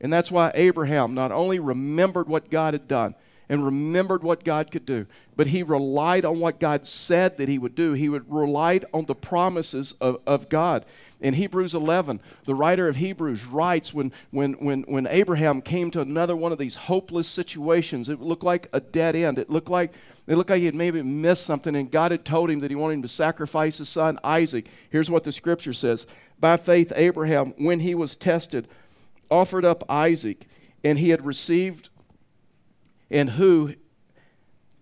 And 0.00 0.12
that's 0.12 0.30
why 0.30 0.50
Abraham 0.54 1.14
not 1.14 1.32
only 1.32 1.58
remembered 1.58 2.28
what 2.28 2.50
God 2.50 2.74
had 2.74 2.88
done 2.88 3.14
and 3.48 3.64
remembered 3.64 4.22
what 4.22 4.44
God 4.44 4.70
could 4.70 4.86
do, 4.86 5.06
but 5.36 5.46
he 5.46 5.62
relied 5.62 6.24
on 6.24 6.40
what 6.40 6.60
God 6.60 6.86
said 6.86 7.36
that 7.38 7.48
he 7.48 7.58
would 7.58 7.74
do. 7.74 7.92
He 7.92 8.08
would 8.08 8.30
relied 8.32 8.84
on 8.94 9.04
the 9.04 9.14
promises 9.14 9.94
of, 10.00 10.20
of 10.26 10.48
God. 10.48 10.84
In 11.20 11.34
Hebrews 11.34 11.74
11, 11.74 12.20
the 12.46 12.54
writer 12.54 12.88
of 12.88 12.96
Hebrews 12.96 13.44
writes 13.44 13.94
when, 13.94 14.12
when, 14.32 14.54
when, 14.54 14.82
when 14.82 15.06
Abraham 15.06 15.62
came 15.62 15.90
to 15.92 16.00
another 16.00 16.34
one 16.34 16.50
of 16.50 16.58
these 16.58 16.74
hopeless 16.74 17.28
situations, 17.28 18.08
it 18.08 18.20
looked 18.20 18.42
like 18.42 18.68
a 18.72 18.80
dead 18.80 19.14
end. 19.14 19.38
It 19.38 19.48
looked 19.48 19.70
like 19.70 19.92
it 20.26 20.36
looked 20.36 20.50
like 20.50 20.60
he 20.60 20.66
had 20.66 20.74
maybe 20.74 21.02
missed 21.02 21.44
something, 21.44 21.74
and 21.74 21.90
God 21.90 22.12
had 22.12 22.24
told 22.24 22.48
him 22.50 22.60
that 22.60 22.70
he 22.70 22.76
wanted 22.76 22.94
him 22.94 23.02
to 23.02 23.08
sacrifice 23.08 23.78
his 23.78 23.88
son 23.88 24.18
Isaac. 24.22 24.66
Here's 24.90 25.10
what 25.10 25.24
the 25.24 25.32
scripture 25.32 25.72
says 25.72 26.06
By 26.38 26.56
faith, 26.56 26.92
Abraham, 26.94 27.54
when 27.58 27.80
he 27.80 27.94
was 27.94 28.16
tested, 28.16 28.68
offered 29.30 29.64
up 29.64 29.84
Isaac, 29.88 30.46
and 30.84 30.98
he 30.98 31.10
had 31.10 31.24
received, 31.24 31.88
and 33.12 33.30
who 33.30 33.74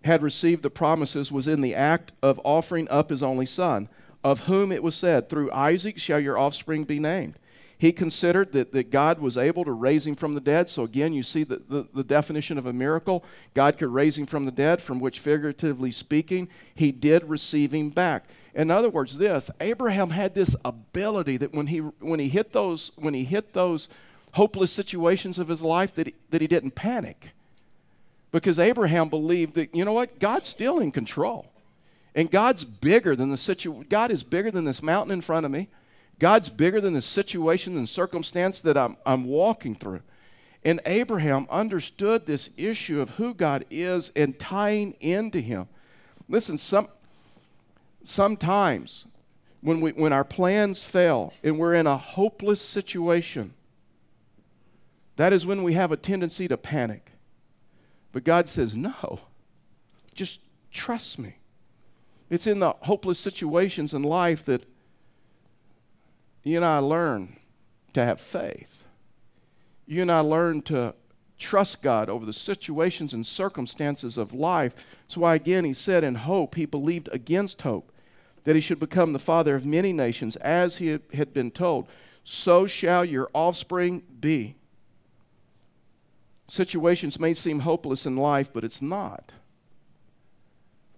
had 0.04 0.22
received 0.22 0.62
the 0.62 0.70
promises 0.70 1.30
was 1.30 1.48
in 1.48 1.60
the 1.60 1.74
act 1.74 2.12
of 2.22 2.40
offering 2.44 2.88
up 2.88 3.10
his 3.10 3.22
only 3.22 3.44
son, 3.44 3.88
of 4.24 4.40
whom 4.40 4.72
it 4.72 4.82
was 4.82 4.94
said, 4.94 5.28
Through 5.28 5.52
Isaac 5.52 5.98
shall 5.98 6.20
your 6.20 6.38
offspring 6.38 6.84
be 6.84 6.98
named. 6.98 7.34
He 7.76 7.92
considered 7.92 8.52
that, 8.52 8.72
that 8.72 8.90
God 8.90 9.18
was 9.20 9.36
able 9.36 9.64
to 9.64 9.72
raise 9.72 10.06
him 10.06 10.14
from 10.14 10.34
the 10.34 10.40
dead. 10.40 10.68
So, 10.68 10.82
again, 10.82 11.14
you 11.14 11.22
see 11.22 11.44
the, 11.44 11.62
the, 11.68 11.86
the, 11.94 12.04
definition 12.04 12.58
of 12.58 12.66
a 12.66 12.72
miracle. 12.74 13.24
God 13.54 13.78
could 13.78 13.88
raise 13.88 14.18
him 14.18 14.26
from 14.26 14.44
the 14.44 14.50
dead, 14.50 14.82
from 14.82 15.00
which, 15.00 15.20
figuratively 15.20 15.90
speaking, 15.90 16.48
he 16.74 16.92
did 16.92 17.24
receive 17.24 17.72
him 17.72 17.88
back. 17.88 18.26
In 18.54 18.70
other 18.70 18.90
words, 18.90 19.16
this 19.16 19.48
Abraham 19.60 20.10
had 20.10 20.34
this 20.34 20.54
ability 20.64 21.38
that 21.38 21.54
when 21.54 21.68
he, 21.68 21.78
when 21.78 22.20
he, 22.20 22.28
hit, 22.28 22.52
those, 22.52 22.90
when 22.96 23.14
he 23.14 23.24
hit 23.24 23.54
those 23.54 23.88
hopeless 24.32 24.70
situations 24.70 25.38
of 25.38 25.48
his 25.48 25.62
life, 25.62 25.94
that 25.94 26.08
he, 26.08 26.14
that 26.28 26.42
he 26.42 26.46
didn't 26.46 26.74
panic. 26.74 27.30
Because 28.32 28.58
Abraham 28.58 29.08
believed 29.08 29.54
that, 29.54 29.74
you 29.74 29.84
know 29.84 29.92
what, 29.92 30.18
God's 30.18 30.48
still 30.48 30.78
in 30.78 30.92
control. 30.92 31.46
And 32.14 32.30
God's 32.30 32.64
bigger 32.64 33.14
than 33.14 33.30
the 33.30 33.36
situation. 33.36 33.86
God 33.88 34.10
is 34.10 34.22
bigger 34.22 34.50
than 34.50 34.64
this 34.64 34.82
mountain 34.82 35.12
in 35.12 35.20
front 35.20 35.46
of 35.46 35.52
me. 35.52 35.68
God's 36.18 36.48
bigger 36.48 36.80
than 36.80 36.94
the 36.94 37.02
situation 37.02 37.76
and 37.76 37.88
circumstance 37.88 38.60
that 38.60 38.76
I'm, 38.76 38.96
I'm 39.06 39.24
walking 39.24 39.74
through. 39.74 40.02
And 40.64 40.80
Abraham 40.84 41.46
understood 41.50 42.26
this 42.26 42.50
issue 42.56 43.00
of 43.00 43.10
who 43.10 43.32
God 43.32 43.64
is 43.70 44.12
and 44.14 44.38
tying 44.38 44.92
into 45.00 45.40
Him. 45.40 45.66
Listen, 46.28 46.58
some, 46.58 46.88
sometimes 48.04 49.06
when, 49.62 49.80
we, 49.80 49.92
when 49.92 50.12
our 50.12 50.24
plans 50.24 50.84
fail 50.84 51.32
and 51.42 51.58
we're 51.58 51.74
in 51.74 51.86
a 51.86 51.96
hopeless 51.96 52.60
situation, 52.60 53.54
that 55.16 55.32
is 55.32 55.46
when 55.46 55.62
we 55.62 55.74
have 55.74 55.92
a 55.92 55.96
tendency 55.96 56.46
to 56.48 56.56
panic. 56.56 57.10
But 58.12 58.24
God 58.24 58.48
says, 58.48 58.76
no, 58.76 59.20
just 60.14 60.40
trust 60.72 61.18
me. 61.18 61.36
It's 62.28 62.46
in 62.46 62.60
the 62.60 62.74
hopeless 62.80 63.18
situations 63.18 63.94
in 63.94 64.02
life 64.02 64.44
that 64.44 64.64
you 66.42 66.56
and 66.56 66.64
I 66.64 66.78
learn 66.78 67.36
to 67.94 68.04
have 68.04 68.20
faith. 68.20 68.84
You 69.86 70.02
and 70.02 70.12
I 70.12 70.20
learn 70.20 70.62
to 70.62 70.94
trust 71.38 71.82
God 71.82 72.08
over 72.08 72.24
the 72.24 72.32
situations 72.32 73.14
and 73.14 73.26
circumstances 73.26 74.16
of 74.16 74.32
life. 74.32 74.74
That's 75.02 75.16
why, 75.16 75.34
again, 75.34 75.64
he 75.64 75.74
said 75.74 76.04
in 76.04 76.14
hope, 76.14 76.54
he 76.54 76.66
believed 76.66 77.08
against 77.12 77.62
hope 77.62 77.90
that 78.44 78.54
he 78.54 78.60
should 78.60 78.78
become 78.78 79.12
the 79.12 79.18
father 79.18 79.54
of 79.54 79.66
many 79.66 79.92
nations, 79.92 80.36
as 80.36 80.76
he 80.76 80.98
had 81.12 81.34
been 81.34 81.50
told. 81.50 81.88
So 82.24 82.66
shall 82.66 83.04
your 83.04 83.28
offspring 83.34 84.02
be. 84.20 84.56
Situations 86.50 87.20
may 87.20 87.32
seem 87.32 87.60
hopeless 87.60 88.06
in 88.06 88.16
life, 88.16 88.52
but 88.52 88.64
it's 88.64 88.82
not. 88.82 89.30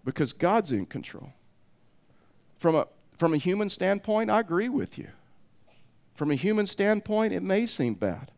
Because 0.03 0.33
God's 0.33 0.73
in 0.73 0.87
control. 0.87 1.31
From 2.59 2.75
a, 2.75 2.87
from 3.19 3.35
a 3.35 3.37
human 3.37 3.69
standpoint, 3.69 4.31
I 4.31 4.41
agree 4.41 4.71
with 4.71 4.97
you. 4.97 5.09
From 6.15 6.31
a 6.31 6.37
human 6.37 6.67
standpoint, 6.67 7.35
it 7.35 7.43
may 7.43 7.67
seem 7.67 7.93
bad, 7.93 8.31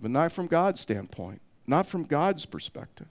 but 0.00 0.10
not 0.10 0.32
from 0.32 0.46
God's 0.46 0.80
standpoint, 0.80 1.42
not 1.66 1.86
from 1.86 2.04
God's 2.04 2.46
perspective. 2.46 3.08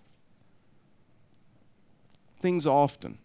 Things 2.39 2.65
often 2.65 3.20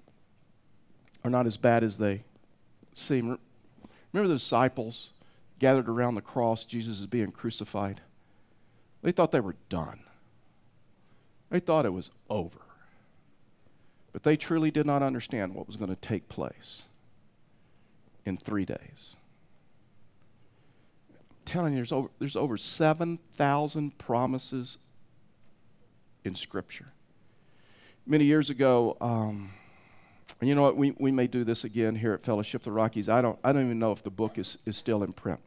are 1.25 1.31
not 1.31 1.47
as 1.47 1.57
bad 1.57 1.83
as 1.83 1.97
they 1.97 2.23
seem. 2.95 3.39
Remember 4.13 4.29
the 4.29 4.39
disciples 4.39 5.13
gathered 5.59 5.89
around 5.89 6.17
the 6.17 6.21
cross, 6.21 6.65
Jesus 6.65 7.01
is 7.01 7.07
being 7.07 7.31
crucified? 7.31 8.03
They 9.03 9.13
thought 9.13 9.33
they 9.33 9.41
were 9.41 9.57
done. 9.69 10.01
They 11.51 11.61
thought 11.61 11.85
it 11.85 11.93
was 11.93 12.11
over. 12.31 12.59
But 14.13 14.23
they 14.23 14.37
truly 14.37 14.71
did 14.71 14.87
not 14.87 15.03
understand 15.03 15.55
what 15.55 15.67
was 15.67 15.77
going 15.77 15.91
to 15.91 15.97
take 15.97 16.29
place 16.29 16.83
in 18.25 18.37
three 18.37 18.65
days. 18.65 19.17
I'm 21.11 21.47
telling 21.47 21.73
you, 21.73 21.79
there's 21.79 21.93
over, 21.93 22.09
there's 22.19 22.37
over 22.37 22.57
7,000 22.57 23.99
promises 23.99 24.79
in 26.25 26.35
Scripture. 26.35 26.87
Many 28.07 28.25
years 28.25 28.51
ago, 28.51 28.97
um, 29.01 29.51
and 30.41 30.49
you 30.49 30.55
know 30.55 30.63
what, 30.63 30.77
we, 30.77 30.95
we 30.99 31.11
may 31.13 31.27
do 31.27 31.45
this 31.45 31.65
again 31.65 31.95
here 31.95 32.13
at 32.13 32.25
Fellowship 32.25 32.63
the 32.63 32.73
Rockies. 32.73 33.09
I 33.09 33.23
don't, 33.23 33.39
I 33.45 33.53
don't 33.53 33.65
even 33.65 33.79
know 33.79 33.93
if 33.93 34.03
the 34.03 34.11
book 34.11 34.39
is, 34.39 34.57
is 34.67 34.77
still 34.77 35.03
in 35.03 35.13
print. 35.13 35.41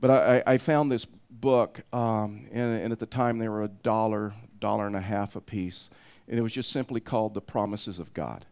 But 0.00 0.10
I, 0.10 0.42
I 0.46 0.58
found 0.58 0.90
this 0.90 1.06
book, 1.40 1.80
um, 1.92 2.46
and, 2.52 2.80
and, 2.82 2.92
at 2.92 2.98
the 2.98 3.06
time 3.06 3.38
they 3.38 3.48
were 3.48 3.64
a 3.64 3.68
dollar, 3.68 4.34
dollar 4.60 4.86
and 4.86 4.96
a 4.96 5.00
half 5.00 5.36
a 5.36 5.40
piece, 5.40 5.90
and 6.28 6.38
it 6.38 6.42
was 6.42 6.52
just 6.52 6.70
simply 6.70 7.00
called 7.00 7.34
The 7.34 7.40
Promises 7.40 7.98
of 7.98 8.12
God. 8.14 8.44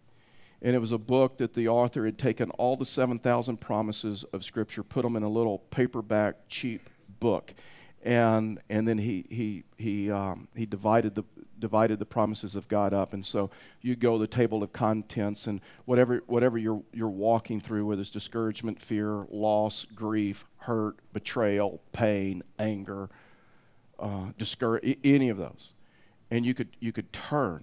And 0.63 0.75
it 0.75 0.79
was 0.79 0.93
a 0.93 0.99
book 0.99 1.39
that 1.39 1.55
the 1.55 1.69
author 1.69 2.05
had 2.05 2.19
taken 2.19 2.51
all 2.53 2.77
the 2.77 2.85
7,000 2.85 3.57
promises 3.59 4.25
of 4.33 4.45
Scripture, 4.45 4.83
put 4.83 5.03
them 5.03 5.17
in 5.17 5.23
a 5.23 5.29
little 5.29 5.59
paperback, 5.71 6.37
cheap 6.49 6.91
book, 7.19 7.55
and 8.03 8.61
and 8.71 8.87
then 8.89 8.99
he 8.99 9.25
he 9.29 9.65
he 9.77 10.11
um, 10.11 10.49
he 10.55 10.67
divided 10.67 11.15
the 11.15 11.25
divided 11.59 11.99
the 11.99 12.07
promises 12.07 12.55
of 12.55 12.67
God 12.69 12.95
up, 12.95 13.13
and 13.13 13.25
so 13.25 13.51
you 13.83 13.95
go 13.95 14.19
the 14.19 14.27
table 14.27 14.63
of 14.63 14.73
contents 14.73 15.47
and 15.47 15.61
whatever 15.85 16.23
whatever 16.27 16.57
you're 16.57 16.83
you're 16.93 17.09
walking 17.09 17.61
through, 17.61 17.87
whether 17.87 18.01
it's 18.01 18.11
discouragement, 18.11 18.81
fear, 18.81 19.27
loss, 19.31 19.85
grief, 19.95 20.47
hurt, 20.57 20.97
betrayal, 21.13 21.81
pain, 21.93 22.43
anger, 22.59 23.11
uh, 23.99 24.27
discourage 24.39 24.99
any 25.05 25.29
of 25.29 25.37
those, 25.37 25.73
and 26.31 26.47
you 26.47 26.55
could 26.55 26.69
you 26.81 26.93
could 26.93 27.13
turn, 27.13 27.63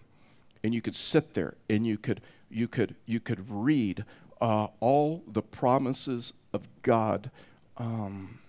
and 0.63 0.73
you 0.73 0.81
could 0.81 0.95
sit 0.95 1.33
there, 1.33 1.55
and 1.69 1.85
you 1.85 1.97
could 1.97 2.21
you 2.51 2.67
could 2.67 2.95
you 3.07 3.19
could 3.19 3.43
read 3.49 4.05
uh, 4.39 4.67
all 4.79 5.23
the 5.33 5.41
promises 5.41 6.33
of 6.53 6.61
God. 6.83 7.31
Um, 7.77 8.39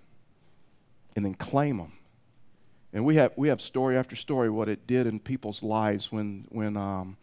and 1.18 1.26
then 1.26 1.34
claim 1.34 1.78
them. 1.78 1.92
And 2.92 3.04
we 3.04 3.16
have 3.16 3.32
we 3.36 3.48
have 3.48 3.60
story 3.60 3.98
after 3.98 4.14
story 4.14 4.48
what 4.48 4.68
it 4.68 4.86
did 4.86 5.08
in 5.08 5.18
people's 5.18 5.64
lives 5.64 6.12
when 6.12 6.46
when 6.50 6.76
um, 6.76 7.16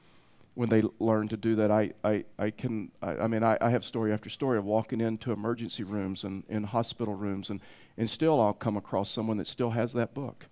when 0.53 0.67
they 0.67 0.83
learned 0.99 1.29
to 1.29 1.37
do 1.37 1.55
that. 1.55 1.71
I 1.71 1.93
I, 2.03 2.25
I 2.37 2.49
can 2.51 2.91
I, 3.01 3.11
I 3.11 3.27
mean 3.27 3.41
I, 3.41 3.57
I, 3.61 3.69
have 3.69 3.85
story 3.85 4.11
after 4.11 4.29
story 4.29 4.57
of 4.57 4.65
walking 4.65 4.99
into 4.99 5.31
emergency 5.31 5.83
rooms 5.83 6.25
and 6.25 6.43
in 6.49 6.61
hospital 6.61 7.15
rooms 7.15 7.49
and 7.49 7.61
and 7.97 8.09
still 8.09 8.41
I'll 8.41 8.53
come 8.53 8.75
across 8.75 9.09
someone 9.09 9.37
that 9.37 9.47
still 9.47 9.71
has 9.71 9.93
that 9.93 10.13
book. 10.13 10.45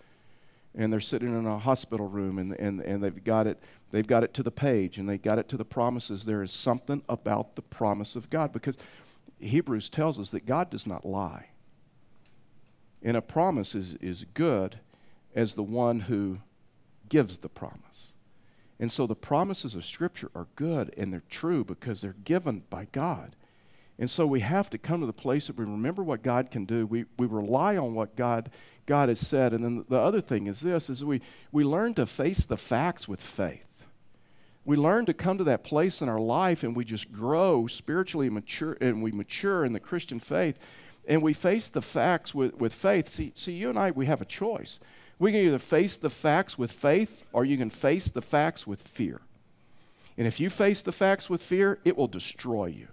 And 0.76 0.92
they're 0.92 1.02
sitting 1.02 1.38
in 1.38 1.46
a 1.46 1.60
hospital 1.60 2.08
room 2.08 2.40
and, 2.40 2.54
and, 2.54 2.80
and 2.80 3.04
they've 3.04 3.24
got 3.26 3.46
it 3.46 3.60
they've 3.92 4.08
got 4.08 4.24
it 4.24 4.34
to 4.36 4.44
the 4.44 4.52
page 4.52 5.00
and 5.00 5.08
they've 5.08 5.22
got 5.22 5.38
it 5.38 5.50
to 5.50 5.58
the 5.58 5.66
promises. 5.66 6.24
There 6.24 6.44
is 6.44 6.52
something 6.52 7.04
about 7.10 7.58
the 7.58 7.62
promise 7.62 8.16
of 8.16 8.30
God 8.30 8.54
because 8.54 8.78
Hebrews 9.40 9.90
tells 9.90 10.18
us 10.18 10.30
that 10.30 10.46
God 10.46 10.70
does 10.70 10.88
not 10.88 11.06
lie. 11.06 11.48
And 13.04 13.18
a 13.18 13.22
promise 13.22 13.76
is, 13.76 13.96
is 13.96 14.26
good 14.34 14.80
as 15.36 15.54
the 15.54 15.63
one 15.63 16.00
who 16.00 16.39
gives 17.10 17.38
the 17.38 17.50
promise. 17.50 18.13
And 18.80 18.92
so 18.92 19.06
the 19.06 19.16
promises 19.16 19.76
of 19.76 19.86
Scripture 19.86 20.32
are 20.34 20.48
good 20.56 20.94
and 20.98 21.12
they're 21.12 21.24
true 21.30 21.63
because 21.63 22.02
they're 22.02 22.16
given 22.24 22.63
by 22.70 22.88
God. 22.92 23.36
And 24.00 24.10
so 24.10 24.26
we 24.26 24.39
have 24.39 24.70
to 24.72 24.78
come 24.78 25.02
to 25.02 25.06
the 25.06 25.13
place 25.13 25.48
that 25.48 25.58
we 25.58 25.66
remember 25.66 26.04
what 26.04 26.24
God 26.24 26.50
can 26.50 26.66
do. 26.66 26.88
We, 26.88 27.06
we 27.20 27.28
rely 27.28 27.78
on 27.78 27.94
what 27.94 28.16
God, 28.16 28.50
God 28.86 29.10
has 29.10 29.20
said. 29.20 29.54
And 29.54 29.63
then 29.63 29.86
the 29.88 30.00
other 30.00 30.22
thing 30.22 30.48
is 30.48 30.60
this, 30.60 30.89
is 30.89 31.06
we, 31.06 31.22
we 31.52 31.63
learn 31.63 31.94
to 31.96 32.06
face 32.06 32.46
the 32.46 32.58
facts 32.58 33.08
with 33.08 33.22
faith. 33.22 33.70
We 34.66 34.78
learn 34.78 35.06
to 35.08 35.13
come 35.13 35.38
to 35.38 35.44
that 35.44 35.63
place 35.63 36.02
in 36.02 36.10
our 36.10 36.20
life 36.20 36.63
and 36.63 36.76
we 36.76 36.86
just 36.86 37.12
grow 37.12 37.68
spiritually 37.68 38.30
mature 38.30 38.78
and 38.82 39.04
we 39.04 39.12
mature 39.12 39.66
in 39.66 39.74
the 39.74 39.80
Christian 39.80 40.20
faith 40.20 40.58
and 41.08 41.22
we 41.22 41.34
face 41.34 41.70
the 41.70 41.82
facts 41.82 42.34
with, 42.34 42.56
with 42.56 42.74
faith. 42.74 43.13
See, 43.13 43.34
see, 43.36 43.54
you 43.54 43.70
and 43.70 43.78
I, 43.78 43.92
we 43.92 44.06
have 44.06 44.22
a 44.22 44.26
choice. 44.26 44.80
We 45.20 45.32
can 45.32 45.42
either 45.42 45.60
face 45.60 45.98
the 45.98 46.10
facts 46.10 46.58
with 46.58 46.72
faith 46.72 47.24
or 47.34 47.46
you 47.46 47.58
can 47.58 47.70
face 47.70 48.10
the 48.10 48.22
facts 48.22 48.66
with 48.66 48.82
fear. 48.82 49.22
And 50.18 50.28
if 50.28 50.39
you 50.39 50.50
face 50.50 50.82
the 50.82 50.92
facts 50.92 51.30
with 51.30 51.42
fear, 51.42 51.80
it 51.84 51.98
will 51.98 52.08
destroy 52.08 52.68
you. 52.68 52.88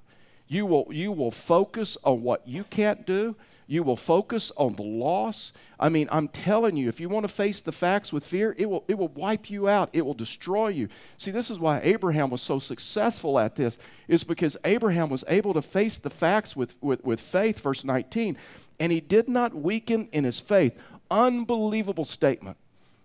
You 0.49 0.67
will, 0.67 0.87
you 0.91 1.13
will 1.13 1.31
focus 1.31 1.97
on 2.03 2.23
what 2.23 2.47
you 2.47 2.65
can't 2.65 3.07
do 3.07 3.37
you 3.71 3.85
will 3.85 3.97
focus 3.97 4.51
on 4.57 4.75
the 4.75 4.83
loss. 4.83 5.53
I 5.79 5.91
mean, 5.91 6.09
I'm 6.11 6.27
telling 6.27 6.77
you, 6.77 6.89
if 6.89 6.99
you 6.99 7.09
want 7.09 7.23
to 7.23 7.33
face 7.33 7.61
the 7.61 7.71
facts 7.71 8.13
with 8.13 8.25
fear, 8.25 8.57
it 8.59 8.67
will, 8.67 8.83
it 8.89 8.99
will 8.99 9.11
wipe 9.11 9.49
you 9.49 9.69
out. 9.69 9.91
It 9.93 10.05
will 10.05 10.13
destroy 10.13 10.71
you. 10.71 10.89
See, 11.19 11.31
this 11.31 11.53
is 11.53 11.61
why 11.61 11.81
Abraham 11.85 12.31
was 12.31 12.43
so 12.43 12.59
successful 12.59 13.39
at 13.39 13.55
this, 13.55 13.79
is 14.09 14.25
because 14.25 14.57
Abraham 14.65 15.09
was 15.09 15.23
able 15.29 15.55
to 15.55 15.63
face 15.63 15.99
the 15.99 16.11
facts 16.11 16.57
with, 16.57 16.75
with, 16.81 17.05
with 17.05 17.21
faith, 17.21 17.61
verse 17.61 17.85
19, 17.85 18.37
and 18.81 18.91
he 18.91 19.01
did 19.01 19.29
not 19.29 19.55
weaken 19.55 20.09
in 20.11 20.25
his 20.25 20.41
faith. 20.41 20.77
Unbelievable 21.09 22.05
statement. 22.05 22.57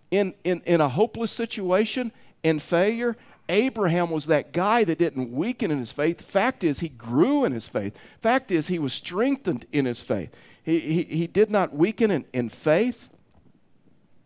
In, 0.10 0.34
in, 0.44 0.64
in 0.66 0.82
a 0.82 0.90
hopeless 0.90 1.32
situation, 1.32 2.12
in 2.42 2.58
failure, 2.58 3.16
Abraham 3.50 4.10
was 4.10 4.26
that 4.26 4.52
guy 4.52 4.84
that 4.84 4.98
didn't 4.98 5.32
weaken 5.32 5.70
in 5.70 5.78
his 5.78 5.92
faith. 5.92 6.22
Fact 6.22 6.64
is, 6.64 6.80
he 6.80 6.90
grew 6.90 7.46
in 7.46 7.52
his 7.52 7.68
faith. 7.68 7.96
Fact 8.24 8.50
is, 8.50 8.68
he 8.68 8.80
was 8.80 8.94
strengthened 8.94 9.68
in 9.72 9.86
his 9.86 10.02
faith. 10.02 10.32
He, 10.66 10.80
he, 10.80 11.04
he 11.04 11.28
did 11.28 11.52
not 11.52 11.76
weaken 11.76 12.10
in, 12.10 12.26
in 12.34 12.50
faith 12.50 13.10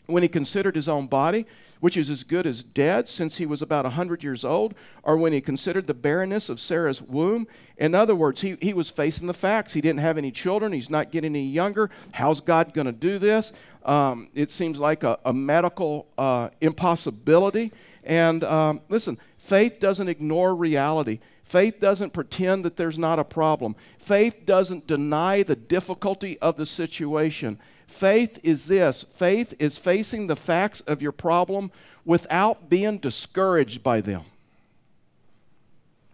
when 0.07 0.23
he 0.23 0.29
considered 0.29 0.75
his 0.75 0.87
own 0.87 1.05
body, 1.05 1.45
which 1.81 1.97
is 1.97 2.09
as 2.09 2.23
good 2.23 2.47
as 2.47 2.63
dead 2.63 3.07
since 3.07 3.37
he 3.37 3.45
was 3.45 3.61
about 3.61 3.85
a 3.85 3.89
100 3.89 4.23
years 4.23 4.43
old, 4.43 4.73
or 5.03 5.17
when 5.17 5.33
he 5.33 5.41
considered 5.41 5.85
the 5.85 5.93
barrenness 5.93 6.49
of 6.49 6.59
Sarah's 6.59 7.01
womb. 7.01 7.45
In 7.77 7.93
other 7.93 8.15
words, 8.15 8.41
he, 8.41 8.57
he 8.61 8.73
was 8.73 8.89
facing 8.89 9.27
the 9.27 9.33
facts. 9.33 9.73
He 9.73 9.81
didn't 9.81 9.99
have 9.99 10.17
any 10.17 10.31
children, 10.31 10.71
he's 10.71 10.89
not 10.89 11.11
getting 11.11 11.35
any 11.35 11.47
younger. 11.47 11.89
How's 12.13 12.41
God 12.41 12.73
going 12.73 12.87
to 12.87 12.93
do 12.93 13.19
this? 13.19 13.51
Um, 13.85 14.29
it 14.33 14.51
seems 14.51 14.79
like 14.79 15.03
a, 15.03 15.19
a 15.25 15.33
medical 15.33 16.07
uh, 16.17 16.49
impossibility. 16.61 17.71
And 18.03 18.43
um, 18.43 18.81
listen, 18.89 19.17
faith 19.37 19.79
doesn't 19.79 20.07
ignore 20.07 20.55
reality. 20.55 21.19
Faith 21.49 21.79
doesn't 21.79 22.13
pretend 22.13 22.63
that 22.63 22.77
there's 22.77 22.99
not 22.99 23.17
a 23.17 23.23
problem. 23.23 23.75
Faith 23.97 24.45
doesn't 24.45 24.85
deny 24.85 25.41
the 25.41 25.55
difficulty 25.55 26.37
of 26.39 26.55
the 26.57 26.65
situation. 26.65 27.59
Faith 27.87 28.37
is 28.43 28.67
this 28.67 29.03
faith 29.17 29.55
is 29.57 29.75
facing 29.75 30.27
the 30.27 30.35
facts 30.35 30.81
of 30.81 31.01
your 31.01 31.11
problem 31.11 31.71
without 32.05 32.69
being 32.69 32.99
discouraged 32.99 33.81
by 33.81 33.99
them, 33.99 34.21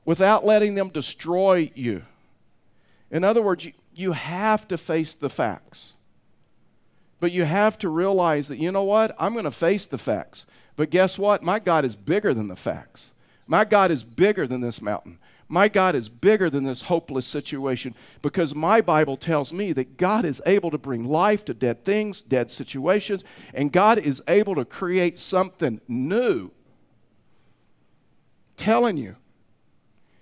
without 0.06 0.46
letting 0.46 0.74
them 0.74 0.88
destroy 0.88 1.70
you. 1.76 2.02
In 3.12 3.26
other 3.26 3.42
words, 3.42 3.68
you, 3.94 4.14
have 4.14 4.68
to 4.70 4.78
face 4.78 5.16
the 5.16 5.30
facts. 5.30 5.94
But 7.20 7.34
you 7.34 7.44
have 7.44 7.78
to 7.80 7.90
realize 7.90 8.48
that, 8.48 8.58
you 8.58 8.72
know 8.72 8.84
what? 8.84 9.16
I'm 9.20 9.34
going 9.34 9.46
to 9.46 9.52
face 9.52 9.86
the 9.86 9.98
facts. 9.98 10.46
But 10.78 10.90
guess 10.90 11.18
what? 11.18 11.44
My 11.44 11.60
God 11.60 11.84
is 11.84 11.96
bigger 11.96 12.34
than 12.34 12.48
the 12.48 12.56
facts. 12.56 13.12
My 13.48 13.64
God 13.64 13.92
is 13.92 14.04
bigger 14.04 14.48
than 14.48 14.62
this 14.62 14.82
mountain. 14.82 15.20
My 15.48 15.68
God 15.68 15.96
is 15.96 16.10
bigger 16.10 16.50
than 16.50 16.64
this 16.64 16.82
hopeless 16.82 17.26
situation 17.26 17.94
because 18.24 18.56
my 18.56 18.82
Bible 18.82 19.16
tells 19.16 19.54
me 19.54 19.74
that 19.74 19.98
God 19.98 20.26
is 20.26 20.42
able 20.46 20.72
to 20.72 20.78
bring 20.80 21.06
life 21.06 21.46
to 21.46 21.54
dead 21.54 21.86
things, 21.86 22.22
dead 22.22 22.50
situations, 22.50 23.24
and 23.54 23.72
God 23.72 24.00
is 24.00 24.24
able 24.28 24.56
to 24.56 24.66
create 24.66 25.20
something 25.20 25.80
new. 25.88 26.50
Telling 28.58 28.98
you, 28.98 29.18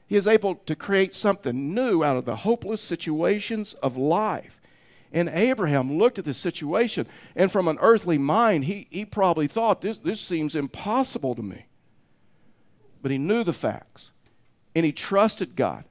He 0.07 0.17
is 0.17 0.27
able 0.27 0.55
to 0.55 0.75
create 0.75 1.15
something 1.15 1.73
new 1.73 2.03
out 2.03 2.17
of 2.17 2.25
the 2.25 2.36
hopeless 2.36 2.81
situations 2.81 3.75
of 3.75 3.95
life. 3.95 4.59
And 5.13 5.29
Abraham 5.29 5.99
looked 5.99 6.19
at 6.19 6.25
this 6.25 6.39
situation, 6.39 7.07
and 7.36 7.49
from 7.51 7.67
an 7.67 7.77
earthly 7.79 8.17
mind, 8.17 8.65
he, 8.65 8.88
he 8.89 9.05
probably 9.05 9.47
thought, 9.47 9.79
this, 9.79 9.99
this 9.99 10.19
seems 10.19 10.55
impossible 10.55 11.36
to 11.36 11.43
me. 11.43 11.67
But 13.03 13.12
he 13.12 13.19
knew 13.19 13.43
the 13.43 13.53
facts 13.53 14.12
and 14.75 14.86
he 14.86 14.91
trusted 14.91 15.55
God. 15.55 15.83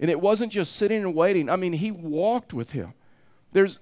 And 0.00 0.10
it 0.10 0.20
wasn't 0.20 0.52
just 0.52 0.76
sitting 0.76 1.02
and 1.02 1.14
waiting. 1.14 1.48
I 1.48 1.56
mean, 1.56 1.72
he 1.72 1.90
walked 1.90 2.52
with 2.52 2.72
him. 2.72 2.92
There's, 3.52 3.78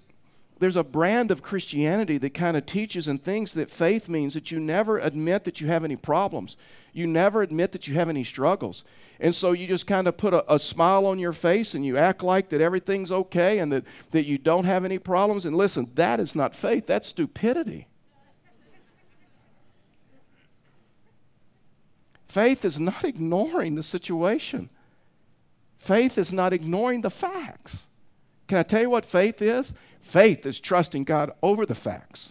there's 0.58 0.76
a 0.76 0.84
brand 0.84 1.30
of 1.30 1.42
Christianity 1.42 2.18
that 2.18 2.34
kind 2.34 2.56
of 2.56 2.66
teaches 2.66 3.08
and 3.08 3.22
thinks 3.22 3.52
that 3.54 3.70
faith 3.70 4.08
means 4.08 4.34
that 4.34 4.50
you 4.50 4.60
never 4.60 4.98
admit 4.98 5.44
that 5.44 5.60
you 5.60 5.68
have 5.68 5.84
any 5.84 5.96
problems. 5.96 6.56
You 6.92 7.06
never 7.06 7.42
admit 7.42 7.72
that 7.72 7.88
you 7.88 7.94
have 7.94 8.08
any 8.08 8.24
struggles. 8.24 8.84
And 9.20 9.34
so 9.34 9.52
you 9.52 9.66
just 9.66 9.86
kind 9.86 10.06
of 10.06 10.16
put 10.16 10.34
a, 10.34 10.52
a, 10.52 10.58
smile 10.58 11.06
on 11.06 11.18
your 11.18 11.32
face 11.32 11.74
and 11.74 11.86
you 11.86 11.96
act 11.96 12.22
like 12.22 12.48
that 12.50 12.60
everything's 12.60 13.12
okay 13.12 13.60
and 13.60 13.72
that, 13.72 13.84
that 14.10 14.26
you 14.26 14.38
don't 14.38 14.64
have 14.64 14.84
any 14.84 14.98
problems. 14.98 15.46
And 15.46 15.56
listen, 15.56 15.90
that 15.94 16.20
is 16.20 16.34
not 16.34 16.54
faith, 16.54 16.86
that's 16.86 17.08
stupidity. 17.08 17.86
Faith 22.30 22.64
is 22.64 22.78
not 22.78 23.04
ignoring 23.12 23.74
the 23.74 23.82
situation. 23.82 24.70
Faith 25.78 26.16
is 26.16 26.30
not 26.30 26.52
ignoring 26.52 27.00
the 27.00 27.10
facts. 27.10 27.86
Can 28.46 28.58
I 28.58 28.62
tell 28.62 28.82
you 28.82 28.90
what 28.90 29.04
faith 29.04 29.42
is? 29.42 29.72
Faith 30.00 30.46
is 30.46 30.60
trusting 30.60 31.04
God 31.04 31.32
over 31.42 31.66
the 31.66 31.74
facts. 31.74 32.30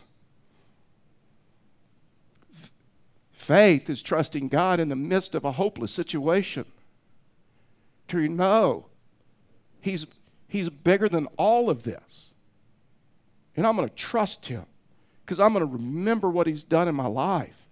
Faith 3.34 3.90
is 3.90 4.02
trusting 4.02 4.48
God 4.48 4.80
in 4.80 4.90
the 4.90 4.96
midst 4.96 5.36
of 5.36 5.44
a 5.44 5.52
hopeless 5.52 5.92
situation. 5.92 6.66
To 8.10 8.28
know 8.28 8.86
He's, 9.82 10.06
he's 10.48 10.70
bigger 10.70 11.10
than 11.10 11.28
all 11.38 11.70
of 11.70 11.84
this. 11.84 12.32
And 13.56 13.66
I'm 13.66 13.76
going 13.76 13.90
to 13.90 13.96
trust 13.96 14.46
Him 14.46 14.66
because 15.26 15.40
I'm 15.40 15.54
going 15.54 15.68
to 15.68 15.74
remember 15.74 16.30
what 16.30 16.48
He's 16.48 16.64
done 16.64 16.88
in 16.88 16.96
my 16.96 17.08
life. 17.08 17.69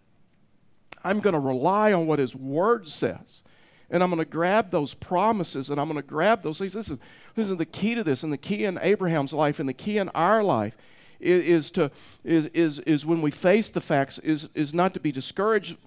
I'm 1.03 1.19
going 1.19 1.33
to 1.33 1.39
rely 1.39 1.93
on 1.93 2.07
what 2.07 2.19
His 2.19 2.35
Word 2.35 2.87
says. 2.87 3.43
And 3.89 4.03
I'm 4.03 4.09
going 4.09 4.19
to 4.19 4.29
grab 4.29 4.69
those 4.69 4.93
promises 4.93 5.69
and 5.69 5.79
I'm 5.79 5.87
going 5.87 6.01
to 6.01 6.07
grab 6.07 6.43
those 6.43 6.57
things. 6.57 6.73
This 6.73 6.89
is, 6.89 6.97
this 7.35 7.49
is 7.49 7.55
the 7.55 7.65
key 7.65 7.95
to 7.95 8.03
this, 8.03 8.23
and 8.23 8.33
the 8.33 8.37
key 8.37 8.65
in 8.65 8.77
Abraham's 8.81 9.31
life 9.31 9.59
and 9.59 9.69
the 9.69 9.73
key 9.73 9.97
in 9.97 10.09
our 10.09 10.43
life 10.43 10.75
is, 11.19 11.45
is 11.45 11.71
to 11.71 11.91
is, 12.23 12.47
is, 12.47 12.79
is 12.79 13.05
when 13.05 13.21
we 13.21 13.31
face 13.31 13.69
the 13.69 13.81
facts 13.81 14.19
is, 14.19 14.49
is 14.53 14.73
not 14.73 14.93
to 14.93 14.99
be 14.99 15.11
discouraged 15.11 15.77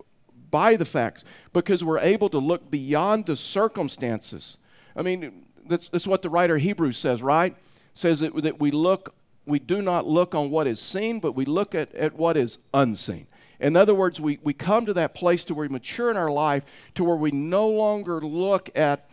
by 0.50 0.76
the 0.76 0.84
facts 0.84 1.24
because 1.52 1.84
we're 1.84 2.00
able 2.00 2.28
to 2.30 2.38
look 2.38 2.70
beyond 2.70 3.26
the 3.26 3.36
circumstances. 3.36 4.58
I 4.96 5.02
mean, 5.02 5.44
that's, 5.68 5.88
that's 5.88 6.06
what 6.06 6.22
the 6.22 6.30
writer 6.30 6.58
Hebrews 6.58 6.98
says, 6.98 7.22
right? 7.22 7.54
Says 7.94 8.20
that, 8.20 8.34
that 8.42 8.58
we 8.58 8.70
look, 8.70 9.14
we 9.46 9.58
do 9.58 9.82
not 9.82 10.06
look 10.06 10.34
on 10.34 10.50
what 10.50 10.66
is 10.66 10.80
seen, 10.80 11.20
but 11.20 11.32
we 11.32 11.44
look 11.44 11.74
at, 11.74 11.94
at 11.94 12.14
what 12.14 12.36
is 12.36 12.58
unseen. 12.74 13.26
In 13.60 13.76
other 13.76 13.94
words, 13.94 14.20
we, 14.20 14.38
we 14.42 14.54
come 14.54 14.86
to 14.86 14.94
that 14.94 15.14
place 15.14 15.44
to 15.44 15.54
where 15.54 15.68
we 15.68 15.72
mature 15.72 16.10
in 16.10 16.16
our 16.16 16.30
life 16.30 16.64
to 16.94 17.04
where 17.04 17.16
we 17.16 17.30
no 17.30 17.68
longer 17.68 18.20
look 18.20 18.70
at 18.74 19.06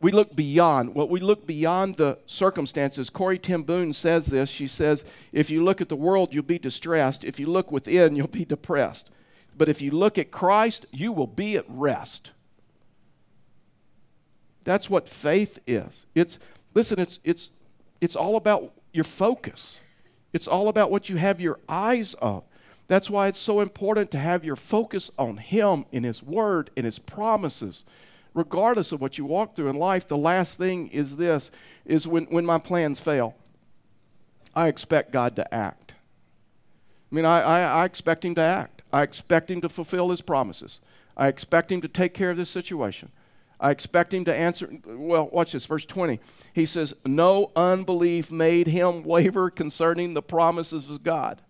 we 0.00 0.12
look 0.12 0.36
beyond. 0.36 0.94
What 0.94 1.08
we 1.08 1.20
look 1.20 1.46
beyond 1.46 1.96
the 1.96 2.18
circumstances. 2.26 3.08
Corrie 3.08 3.38
ten 3.38 3.62
Boom 3.62 3.94
says 3.94 4.26
this. 4.26 4.50
She 4.50 4.66
says 4.66 5.02
if 5.32 5.48
you 5.48 5.64
look 5.64 5.80
at 5.80 5.88
the 5.88 5.96
world 5.96 6.32
you'll 6.32 6.42
be 6.42 6.58
distressed. 6.58 7.24
If 7.24 7.38
you 7.38 7.46
look 7.46 7.70
within 7.70 8.16
you'll 8.16 8.26
be 8.26 8.44
depressed. 8.44 9.10
But 9.56 9.68
if 9.68 9.80
you 9.80 9.90
look 9.90 10.18
at 10.18 10.30
christ 10.30 10.86
you 10.90 11.12
will 11.12 11.26
be 11.26 11.56
at 11.56 11.64
rest. 11.68 12.30
That's 14.64 14.88
what 14.88 15.08
faith 15.08 15.58
is. 15.66 16.06
It's 16.14 16.38
listen 16.74 16.98
it's 16.98 17.18
it's 17.22 17.50
it's 18.00 18.16
all 18.16 18.36
about 18.36 18.72
your 18.92 19.04
focus. 19.04 19.78
It's 20.32 20.48
all 20.48 20.68
about 20.68 20.90
what 20.90 21.08
you 21.08 21.16
have 21.16 21.40
your 21.40 21.60
eyes 21.68 22.14
on 22.14 22.42
that's 22.86 23.08
why 23.08 23.28
it's 23.28 23.38
so 23.38 23.60
important 23.60 24.10
to 24.10 24.18
have 24.18 24.44
your 24.44 24.56
focus 24.56 25.10
on 25.18 25.36
him 25.38 25.86
in 25.92 26.04
his 26.04 26.22
word 26.22 26.70
and 26.76 26.84
his 26.84 26.98
promises 26.98 27.84
regardless 28.34 28.92
of 28.92 29.00
what 29.00 29.16
you 29.16 29.24
walk 29.24 29.54
through 29.54 29.68
in 29.68 29.76
life, 29.76 30.08
the 30.08 30.16
last 30.16 30.58
thing 30.58 30.88
is 30.88 31.16
this 31.16 31.50
is 31.86 32.06
when, 32.06 32.24
when 32.24 32.44
my 32.44 32.58
plans 32.58 33.00
fail, 33.00 33.34
I 34.54 34.68
expect 34.68 35.12
God 35.12 35.36
to 35.36 35.54
act. 35.54 35.94
I 37.10 37.14
mean, 37.14 37.24
I, 37.24 37.40
I, 37.40 37.60
I 37.82 37.84
expect 37.84 38.24
Him 38.24 38.34
to 38.34 38.40
act. 38.40 38.82
I 38.92 39.02
expect 39.02 39.50
Him 39.50 39.60
to 39.60 39.68
fulfill 39.68 40.10
His 40.10 40.20
promises. 40.20 40.80
I 41.16 41.28
expect 41.28 41.70
Him 41.70 41.80
to 41.82 41.88
take 41.88 42.12
care 42.12 42.30
of 42.30 42.36
this 42.36 42.50
situation. 42.50 43.10
I 43.60 43.70
expect 43.70 44.12
Him 44.12 44.24
to 44.24 44.34
answer. 44.34 44.68
Well, 44.84 45.28
watch 45.32 45.52
this, 45.52 45.66
verse 45.66 45.86
20. 45.86 46.18
He 46.52 46.66
says, 46.66 46.92
No 47.06 47.52
unbelief 47.54 48.30
made 48.30 48.66
him 48.66 49.02
waver 49.04 49.50
concerning 49.50 50.14
the 50.14 50.22
promises 50.22 50.90
of 50.90 51.04
God. 51.04 51.40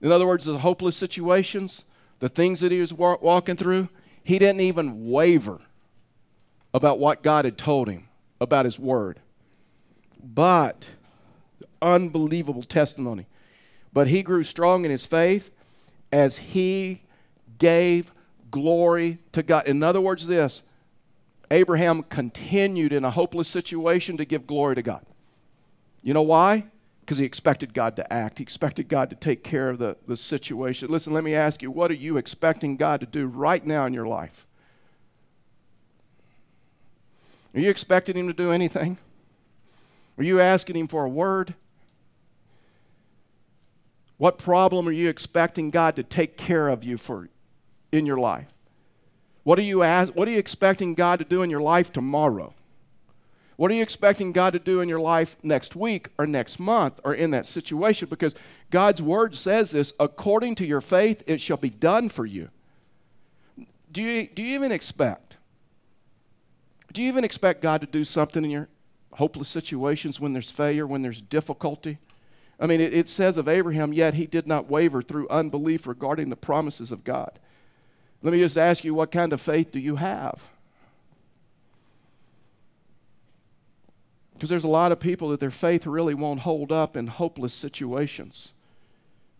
In 0.00 0.12
other 0.12 0.26
words, 0.26 0.44
the 0.44 0.58
hopeless 0.58 0.96
situations, 0.96 1.84
the 2.20 2.28
things 2.28 2.60
that 2.60 2.72
he 2.72 2.80
was 2.80 2.92
walking 2.92 3.56
through, 3.56 3.88
he 4.22 4.38
didn't 4.38 4.60
even 4.60 5.10
waver 5.10 5.60
about 6.74 6.98
what 6.98 7.22
God 7.22 7.44
had 7.44 7.58
told 7.58 7.88
him 7.88 8.08
about 8.40 8.64
his 8.64 8.78
word. 8.78 9.20
But, 10.22 10.84
unbelievable 11.80 12.62
testimony. 12.62 13.26
But 13.92 14.06
he 14.06 14.22
grew 14.22 14.44
strong 14.44 14.84
in 14.84 14.90
his 14.90 15.06
faith 15.06 15.50
as 16.12 16.36
he 16.36 17.02
gave 17.58 18.12
glory 18.50 19.18
to 19.32 19.42
God. 19.42 19.66
In 19.66 19.82
other 19.82 20.00
words, 20.00 20.26
this 20.26 20.62
Abraham 21.50 22.02
continued 22.02 22.92
in 22.92 23.04
a 23.04 23.10
hopeless 23.10 23.48
situation 23.48 24.18
to 24.18 24.24
give 24.24 24.46
glory 24.46 24.74
to 24.74 24.82
God. 24.82 25.04
You 26.02 26.14
know 26.14 26.22
why? 26.22 26.64
Because 27.08 27.16
he 27.16 27.24
expected 27.24 27.72
God 27.72 27.96
to 27.96 28.12
act. 28.12 28.36
He 28.36 28.42
expected 28.42 28.86
God 28.86 29.08
to 29.08 29.16
take 29.16 29.42
care 29.42 29.70
of 29.70 29.78
the, 29.78 29.96
the 30.06 30.14
situation. 30.14 30.90
Listen, 30.90 31.14
let 31.14 31.24
me 31.24 31.34
ask 31.34 31.62
you, 31.62 31.70
what 31.70 31.90
are 31.90 31.94
you 31.94 32.18
expecting 32.18 32.76
God 32.76 33.00
to 33.00 33.06
do 33.06 33.26
right 33.26 33.64
now 33.64 33.86
in 33.86 33.94
your 33.94 34.06
life? 34.06 34.46
Are 37.54 37.60
you 37.60 37.70
expecting 37.70 38.14
him 38.14 38.26
to 38.26 38.34
do 38.34 38.52
anything? 38.52 38.98
Are 40.18 40.22
you 40.22 40.38
asking 40.38 40.76
him 40.76 40.86
for 40.86 41.06
a 41.06 41.08
word? 41.08 41.54
What 44.18 44.36
problem 44.36 44.86
are 44.86 44.92
you 44.92 45.08
expecting 45.08 45.70
God 45.70 45.96
to 45.96 46.02
take 46.02 46.36
care 46.36 46.68
of 46.68 46.84
you 46.84 46.98
for 46.98 47.30
in 47.90 48.04
your 48.04 48.18
life? 48.18 48.48
What 49.44 49.58
are 49.58 49.62
you 49.62 49.82
ask, 49.82 50.14
what 50.14 50.28
are 50.28 50.32
you 50.32 50.38
expecting 50.38 50.94
God 50.94 51.20
to 51.20 51.24
do 51.24 51.40
in 51.40 51.48
your 51.48 51.62
life 51.62 51.90
tomorrow? 51.90 52.52
What 53.58 53.70
are 53.70 53.74
you 53.74 53.82
expecting 53.82 54.32
God 54.32 54.52
to 54.52 54.58
do 54.58 54.80
in 54.80 54.88
your 54.88 55.00
life 55.00 55.36
next 55.42 55.74
week 55.74 56.08
or 56.16 56.26
next 56.26 56.58
month 56.58 57.00
or 57.04 57.14
in 57.14 57.32
that 57.32 57.44
situation? 57.44 58.08
Because 58.08 58.34
God's 58.70 59.02
word 59.02 59.36
says 59.36 59.72
this 59.72 59.92
according 59.98 60.54
to 60.56 60.64
your 60.64 60.80
faith, 60.80 61.22
it 61.26 61.40
shall 61.40 61.56
be 61.56 61.68
done 61.68 62.08
for 62.08 62.24
you. 62.24 62.48
Do 63.90 64.00
you, 64.00 64.28
do 64.28 64.42
you 64.42 64.54
even 64.54 64.70
expect 64.70 65.28
do 66.92 67.02
you 67.02 67.08
even 67.08 67.24
expect 67.24 67.62
God 67.62 67.80
to 67.82 67.86
do 67.86 68.04
something 68.04 68.44
in 68.44 68.50
your 68.50 68.68
hopeless 69.12 69.48
situations 69.48 70.18
when 70.18 70.32
there's 70.32 70.50
failure, 70.50 70.86
when 70.86 71.02
there's 71.02 71.20
difficulty? 71.20 71.98
I 72.58 72.66
mean, 72.66 72.80
it, 72.80 72.94
it, 72.94 73.08
says 73.08 73.36
of 73.36 73.48
Abraham, 73.48 73.92
yet 73.92 74.14
he 74.14 74.26
did 74.26 74.46
not 74.46 74.70
waver 74.70 75.02
through 75.02 75.28
unbelief 75.28 75.86
regarding 75.86 76.30
the 76.30 76.36
promises 76.36 76.90
of 76.90 77.04
God. 77.04 77.38
Let 78.22 78.32
me 78.32 78.40
just 78.40 78.58
ask 78.58 78.82
you, 78.84 78.94
what 78.94 79.12
kind 79.12 79.32
of 79.32 79.40
faith 79.40 79.70
do 79.70 79.78
you 79.78 79.96
have? 79.96 80.40
Because 84.38 84.50
there's 84.50 84.62
a 84.62 84.68
lot 84.68 84.92
of 84.92 85.00
people 85.00 85.30
that 85.30 85.40
their 85.40 85.50
faith 85.50 85.84
really 85.84 86.14
won't 86.14 86.38
hold 86.38 86.70
up 86.70 86.96
in 86.96 87.08
hopeless 87.08 87.52
situations, 87.52 88.52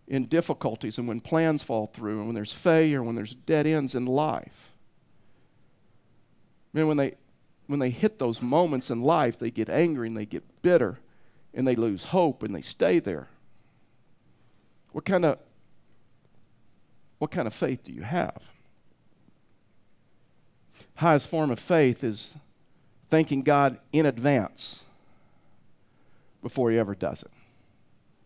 in 0.09 0.25
difficulties, 0.25 0.97
and 0.97 1.07
when 1.07 1.21
plans 1.21 1.63
fall 1.63 1.85
through, 1.85 2.17
and 2.17 2.25
when 2.25 2.35
there's 2.35 2.51
failure, 2.51 3.01
when 3.01 3.15
there's 3.15 3.33
dead 3.33 3.65
ends 3.65 3.95
in 3.95 4.05
life. 4.05 4.73
I 6.73 6.77
mean, 6.77 6.87
when 6.89 6.97
they 6.97 7.15
when 7.67 7.79
they 7.79 7.91
hit 7.91 8.19
those 8.19 8.41
moments 8.41 8.89
in 8.89 9.01
life, 9.01 9.39
they 9.39 9.51
get 9.51 9.69
angry 9.69 10.09
and 10.09 10.17
they 10.17 10.25
get 10.25 10.43
bitter 10.61 10.99
and 11.53 11.65
they 11.65 11.75
lose 11.75 12.03
hope 12.03 12.43
and 12.43 12.53
they 12.53 12.61
stay 12.61 12.99
there. 12.99 13.29
What 14.91 15.05
kind 15.05 15.23
of 15.23 15.37
what 17.19 17.31
kind 17.31 17.47
of 17.47 17.53
faith 17.53 17.85
do 17.85 17.93
you 17.93 18.01
have? 18.01 18.41
Highest 20.95 21.29
form 21.29 21.51
of 21.51 21.59
faith 21.59 22.03
is 22.03 22.33
thanking 23.09 23.43
God 23.43 23.79
in 23.93 24.05
advance 24.05 24.81
before 26.41 26.71
he 26.71 26.77
ever 26.77 26.95
does 26.95 27.21
it. 27.21 27.31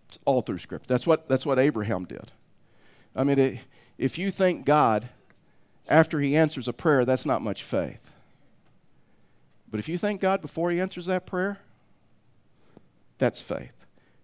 It's 0.09 0.19
all 0.25 0.41
through 0.41 0.59
Scripture. 0.59 0.87
That's 0.87 1.07
what, 1.07 1.27
that's 1.27 1.45
what 1.45 1.59
Abraham 1.59 2.05
did. 2.05 2.31
I 3.15 3.23
mean, 3.23 3.39
it, 3.39 3.59
if 3.97 4.17
you 4.17 4.31
thank 4.31 4.65
God 4.65 5.07
after 5.87 6.19
he 6.19 6.35
answers 6.35 6.67
a 6.67 6.73
prayer, 6.73 7.05
that's 7.05 7.25
not 7.25 7.41
much 7.41 7.63
faith. 7.63 7.99
But 9.73 9.79
if 9.79 9.89
you 9.89 9.97
thank 9.97 10.21
God 10.21 10.39
before 10.43 10.69
He 10.69 10.79
answers 10.79 11.07
that 11.07 11.25
prayer, 11.25 11.57
that's 13.17 13.41
faith. 13.41 13.73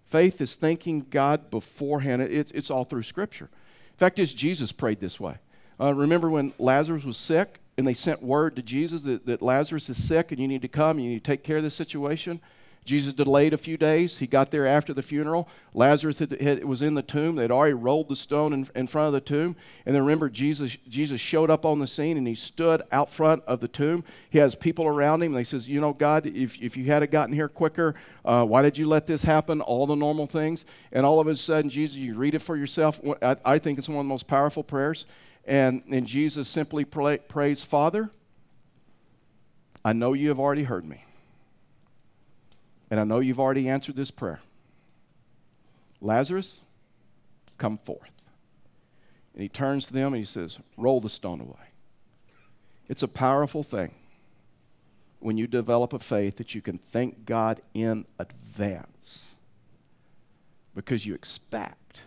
Faith 0.06 0.42
is 0.42 0.54
thanking 0.54 1.08
God 1.10 1.50
beforehand. 1.50 2.22
It, 2.22 2.52
it's 2.54 2.70
all 2.70 2.84
through 2.84 3.02
Scripture. 3.02 3.50
In 3.94 3.98
fact, 3.98 4.20
is 4.20 4.32
Jesus 4.32 4.72
prayed 4.72 5.00
this 5.00 5.20
way. 5.20 5.34
Uh, 5.82 5.92
remember 5.92 6.30
when 6.30 6.54
Lazarus 6.60 7.04
was 7.04 7.18
sick 7.18 7.60
and 7.80 7.88
they 7.88 7.96
sent 7.96 8.22
word 8.22 8.58
to 8.58 8.62
Jesus 8.62 9.02
that, 9.02 9.26
that 9.26 9.42
Lazarus 9.42 9.90
is 9.90 10.02
sick 10.02 10.32
and 10.32 10.40
you 10.40 10.48
need 10.48 10.62
to 10.62 10.68
come, 10.68 10.98
and 10.98 11.06
you 11.06 11.14
need 11.14 11.24
to 11.24 11.32
take 11.32 11.44
care 11.44 11.58
of 11.58 11.64
this 11.64 11.74
situation? 11.74 12.40
Jesus 12.90 13.14
delayed 13.14 13.54
a 13.54 13.58
few 13.58 13.78
days. 13.78 14.18
He 14.18 14.26
got 14.26 14.50
there 14.50 14.66
after 14.66 14.96
the 14.96 15.04
funeral. 15.04 15.48
Lazarus 15.76 16.18
had, 16.18 16.32
had, 16.42 16.66
was 16.66 16.82
in 16.82 16.96
the 16.96 17.04
tomb. 17.04 17.36
They'd 17.36 17.52
already 17.52 17.76
rolled 17.76 18.10
the 18.10 18.16
stone 18.16 18.52
in, 18.52 18.68
in 18.74 18.88
front 18.88 19.06
of 19.06 19.14
the 19.14 19.22
tomb. 19.22 19.56
And 19.86 19.94
then 19.94 20.02
remember, 20.02 20.28
Jesus, 20.28 20.76
Jesus 20.88 21.22
showed 21.22 21.52
up 21.52 21.66
on 21.66 21.78
the 21.78 21.86
scene 21.86 22.18
and 22.18 22.28
he 22.28 22.34
stood 22.34 22.82
out 22.92 23.14
front 23.14 23.44
of 23.46 23.60
the 23.60 23.68
tomb. 23.68 24.04
He 24.32 24.40
has 24.40 24.56
people 24.56 24.88
around 24.88 25.22
him. 25.22 25.36
And 25.36 25.38
he 25.38 25.44
says, 25.44 25.70
You 25.70 25.80
know, 25.80 25.94
God, 25.94 26.26
if, 26.26 26.60
if 26.60 26.76
you 26.76 26.86
had 26.86 27.12
gotten 27.12 27.32
here 27.32 27.48
quicker, 27.48 27.94
uh, 28.26 28.44
why 28.44 28.64
did 28.64 28.76
you 28.76 28.88
let 28.88 29.06
this 29.06 29.22
happen? 29.22 29.62
All 29.62 29.86
the 29.86 29.96
normal 29.96 30.26
things. 30.26 30.66
And 30.92 31.06
all 31.06 31.20
of 31.20 31.28
a 31.28 31.36
sudden, 31.36 31.70
Jesus, 31.70 31.96
you 31.96 32.16
read 32.16 32.34
it 32.34 32.42
for 32.42 32.58
yourself. 32.58 33.00
I, 33.22 33.38
I 33.46 33.60
think 33.60 33.78
it's 33.78 33.88
one 33.88 34.00
of 34.00 34.06
the 34.06 34.10
most 34.10 34.26
powerful 34.26 34.64
prayers. 34.64 35.06
And, 35.46 35.84
and 35.92 36.08
Jesus 36.08 36.48
simply 36.48 36.86
pray, 36.86 37.20
prays, 37.20 37.62
Father, 37.62 38.10
I 39.86 39.94
know 39.94 40.14
you 40.14 40.30
have 40.30 40.40
already 40.40 40.64
heard 40.64 40.86
me. 40.86 41.04
And 42.92 43.00
I 43.00 43.04
know 43.04 43.20
you've 43.20 43.40
already 43.40 43.70
answered 43.70 43.96
this 43.96 44.12
prayer 44.12 44.40
Lazarus, 46.02 46.62
come 47.58 47.78
forth. 47.78 48.10
And 49.34 49.44
he 49.44 49.50
turns 49.50 49.86
to 49.88 49.94
them 49.94 50.14
and 50.14 50.18
he 50.18 50.26
says, 50.26 50.58
Roll 50.78 51.02
the 51.02 51.10
stone 51.10 51.42
away. 51.42 51.56
It's 52.88 53.04
a 53.04 53.08
powerful 53.08 53.64
thing 53.64 53.94
when 55.20 55.38
you 55.38 55.48
develop 55.48 55.94
a 55.94 56.00
faith 56.00 56.38
that 56.38 56.56
you 56.56 56.62
can 56.62 56.80
thank 56.92 57.26
God 57.26 57.62
in 57.74 58.06
advance 58.18 59.30
because 60.74 61.06
you 61.06 61.14
expect. 61.14 62.02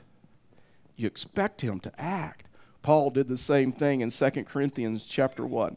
You 0.96 1.06
expect 1.06 1.60
Him 1.60 1.78
to 1.80 2.00
act 2.00 2.46
Paul 2.82 3.10
did 3.10 3.28
the 3.28 3.36
same 3.36 3.72
thing 3.72 4.00
in 4.00 4.10
2 4.10 4.30
Corinthians 4.44 5.04
chapter 5.04 5.46
1, 5.46 5.76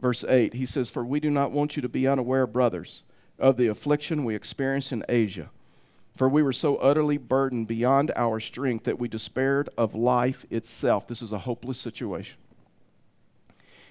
verse 0.00 0.22
8. 0.22 0.52
He 0.52 0.66
says, 0.66 0.90
For 0.90 1.04
we 1.04 1.18
do 1.18 1.30
not 1.30 1.50
want 1.50 1.76
you 1.76 1.82
to 1.82 1.88
be 1.88 2.06
unaware, 2.06 2.46
brothers, 2.46 3.02
of 3.38 3.56
the 3.56 3.68
affliction 3.68 4.24
we 4.24 4.34
experienced 4.34 4.92
in 4.92 5.04
Asia. 5.08 5.50
For 6.16 6.28
we 6.28 6.42
were 6.42 6.52
so 6.52 6.76
utterly 6.76 7.16
burdened 7.16 7.66
beyond 7.66 8.12
our 8.14 8.38
strength 8.38 8.84
that 8.84 8.98
we 8.98 9.08
despaired 9.08 9.68
of 9.76 9.94
life 9.94 10.46
itself. 10.50 11.06
This 11.08 11.22
is 11.22 11.32
a 11.32 11.38
hopeless 11.38 11.78
situation. 11.78 12.38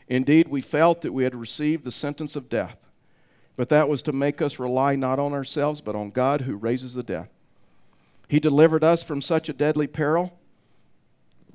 Indeed, 0.08 0.48
we 0.48 0.62
felt 0.62 1.02
that 1.02 1.14
we 1.14 1.24
had 1.24 1.36
received 1.36 1.84
the 1.84 1.92
sentence 1.92 2.36
of 2.36 2.50
death, 2.50 2.78
but 3.56 3.70
that 3.70 3.90
was 3.90 4.02
to 4.04 4.14
make 4.14 4.42
us 4.42 4.60
rely 4.60 4.96
not 4.96 5.20
on 5.20 5.34
ourselves, 5.34 5.82
but 5.82 5.96
on 5.96 6.12
God 6.12 6.42
who 6.42 6.56
raises 6.56 6.94
the 6.94 7.04
dead. 7.04 7.28
He 8.28 8.40
delivered 8.40 8.84
us 8.84 9.04
from 9.04 9.22
such 9.22 9.50
a 9.50 9.54
deadly 9.54 9.88
peril, 9.88 10.38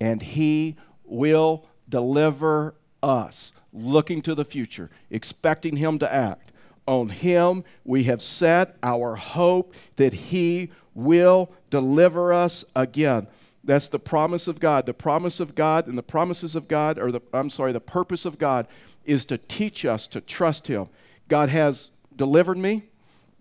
and 0.01 0.23
He 0.23 0.77
will 1.05 1.67
deliver 1.89 2.75
us, 3.03 3.53
looking 3.73 4.23
to 4.23 4.35
the 4.35 4.45
future, 4.45 4.91
expecting 5.11 5.77
Him 5.77 5.99
to 6.01 6.13
act. 6.13 6.48
On 6.89 7.07
Him 7.11 7.65
we 7.85 8.03
have 8.05 8.23
set 8.23 8.77
our 8.83 9.15
hope 9.15 9.75
that 9.97 10.15
He 10.15 10.71
will 10.95 11.51
deliver 11.69 12.33
us 12.33 12.65
again. 12.75 13.27
That's 13.63 13.89
the 13.89 13.99
promise 13.99 14.49
of 14.49 14.59
God. 14.59 14.87
The 14.87 14.95
promise 14.95 15.39
of 15.39 15.55
God 15.55 15.87
and 15.87 15.99
the 15.99 16.03
promises 16.03 16.55
of 16.55 16.67
God, 16.67 16.99
or 16.99 17.13
the, 17.13 17.21
I'm 17.35 17.51
sorry, 17.51 17.73
the 17.73 17.81
purpose 17.81 18.25
of 18.25 18.39
God 18.39 18.67
is 19.05 19.27
to 19.27 19.37
teach 19.37 19.85
us 19.85 20.07
to 20.07 20.23
trust 20.23 20.67
Him. 20.67 20.89
God 21.29 21.51
has 21.51 21.91
delivered 22.17 22.57
me. 22.57 22.85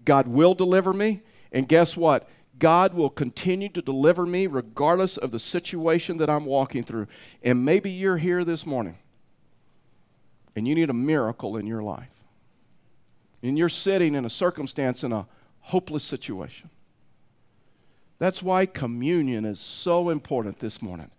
God 0.04 0.28
will 0.28 0.54
deliver 0.54 0.92
me. 0.92 1.22
And 1.54 1.70
guess 1.70 1.96
what? 1.96 2.28
God 2.60 2.94
will 2.94 3.10
continue 3.10 3.70
to 3.70 3.82
deliver 3.82 4.26
me 4.26 4.48
regardless 4.48 5.16
of 5.16 5.32
the 5.32 5.40
situation 5.40 6.18
that 6.18 6.30
I'm 6.30 6.46
walking 6.46 6.84
through. 6.84 7.08
And 7.44 7.64
maybe 7.64 7.92
you're 7.92 8.18
here 8.18 8.44
this 8.44 8.66
morning 8.66 8.98
and 10.54 10.68
you 10.68 10.76
need 10.76 10.90
a 10.90 10.94
miracle 10.94 11.56
in 11.56 11.66
your 11.66 11.82
life. 11.82 12.10
And 13.44 13.58
you're 13.58 13.70
sitting 13.70 14.16
in 14.16 14.26
a 14.26 14.30
circumstance 14.30 15.04
in 15.04 15.12
a 15.12 15.28
hopeless 15.62 16.04
situation. 16.04 16.70
That's 18.20 18.42
why 18.42 18.66
communion 18.66 19.46
is 19.46 19.60
so 19.60 20.10
important 20.10 20.60
this 20.60 20.82
morning. 20.82 21.12